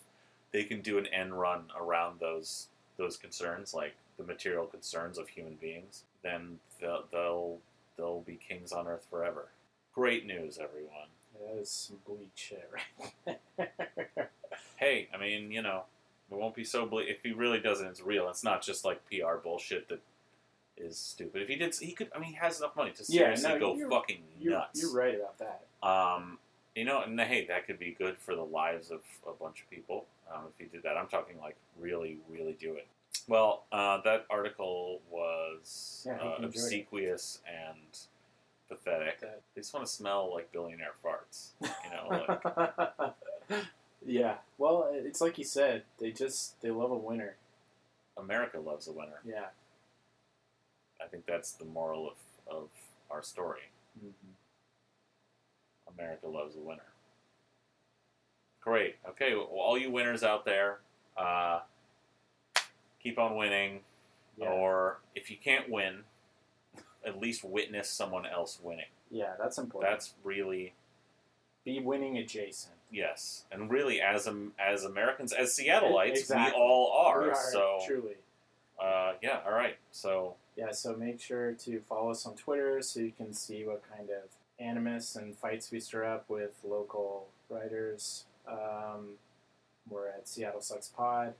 [0.52, 5.28] they can do an end run around those those concerns like the material concerns of
[5.28, 7.58] human beings then they'll they'll,
[7.96, 9.48] they'll be kings on earth forever
[9.94, 11.08] great news everyone
[11.42, 12.68] that is some bleak shit,
[13.26, 13.38] right?
[14.76, 15.84] hey, I mean, you know,
[16.30, 17.86] it won't be so bleak if he really does it.
[17.86, 18.28] It's real.
[18.28, 20.00] It's not just like PR bullshit that
[20.76, 21.42] is stupid.
[21.42, 22.08] If he did, he could.
[22.14, 24.80] I mean, he has enough money to Yeah, seriously no, go fucking you're, nuts.
[24.80, 25.62] you're right about that.
[25.86, 26.38] Um,
[26.74, 29.70] you know, and hey, that could be good for the lives of a bunch of
[29.70, 30.96] people um, if he did that.
[30.96, 32.86] I'm talking like really, really do it.
[33.28, 36.44] Well, uh, that article was Yeah, uh, enjoyed it.
[36.44, 37.98] obsequious and
[38.68, 39.20] pathetic.
[39.20, 41.50] That- They just want to smell like billionaire farts.
[41.60, 42.26] You know,
[43.48, 43.62] like,
[44.06, 44.36] yeah.
[44.58, 45.84] Well, it's like you said.
[45.98, 47.36] They just they love a winner.
[48.16, 49.20] America loves a winner.
[49.24, 49.46] Yeah.
[51.02, 52.16] I think that's the moral of,
[52.54, 52.68] of
[53.10, 53.70] our story.
[53.98, 54.32] Mm-hmm.
[55.98, 56.91] America loves a winner.
[58.62, 58.96] Great.
[59.08, 60.78] Okay, well, all you winners out there,
[61.16, 61.60] uh,
[63.02, 63.80] keep on winning.
[64.38, 64.48] Yeah.
[64.48, 66.04] or if you can't win,
[67.06, 68.86] at least witness someone else winning.
[69.10, 69.92] Yeah, that's important.
[69.92, 70.72] That's really
[71.66, 72.74] Be winning adjacent.
[72.90, 76.58] yes, and really as um, as Americans, as Seattleites, Exactly.
[76.58, 77.22] we all are.
[77.24, 78.14] We are so truly.
[78.82, 79.76] uh, yeah, all right.
[79.90, 83.82] So Yeah, so make sure to follow us on Twitter so you can see what
[83.94, 88.24] kind of animus and fights we stir up with local writers.
[88.46, 89.14] Um,
[89.88, 91.34] we're at Seattle Sucks Pod.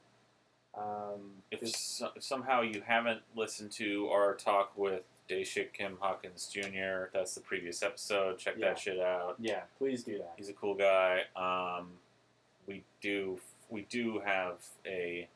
[0.77, 5.97] Um, if, just- so, if somehow you haven't listened to our talk with Daeshik Kim
[6.01, 8.39] Hawkins Jr., that's the previous episode.
[8.39, 8.69] Check Yeah.
[8.69, 9.37] that shit out.
[9.39, 10.33] yeah, please do that.
[10.37, 11.23] He's a cool guy.
[11.37, 11.89] Um,
[12.67, 13.39] we do
[13.69, 15.29] we do have a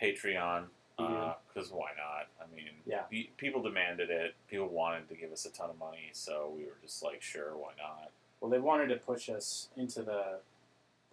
[0.00, 0.64] Patreon
[0.98, 1.30] We do.
[1.52, 2.28] because why not?
[2.40, 3.02] I mean, Yeah.
[3.02, 4.34] pe- people demanded it.
[4.48, 7.56] People wanted to give us a ton of money, so we were just like, sure,
[7.56, 8.10] why not?
[8.40, 10.40] Well, they wanted to push us into the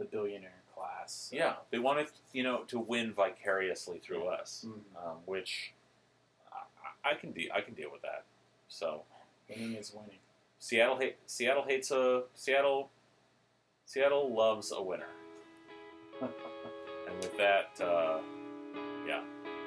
[0.02, 1.30] the billionaire class.
[1.30, 4.82] so- Yeah, they wanted you know to win vicariously through us, Mhm.
[5.06, 5.74] um, which
[6.52, 8.24] I, I can de- I can deal with that.
[8.68, 9.04] So
[9.50, 10.20] Winning is winning.
[10.60, 12.90] Seattle hate Seattle hates a Seattle
[13.86, 15.10] Seattle loves a winner.
[17.08, 18.22] And with that, uh,
[19.06, 19.22] yeah.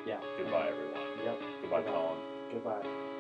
[0.07, 0.21] Yeah.
[0.39, 1.19] Goodbye, everyone.
[1.25, 1.41] Yep.
[1.61, 1.93] Goodbye, Goodbye.
[1.93, 2.51] Colin.
[2.53, 3.14] Goodbye.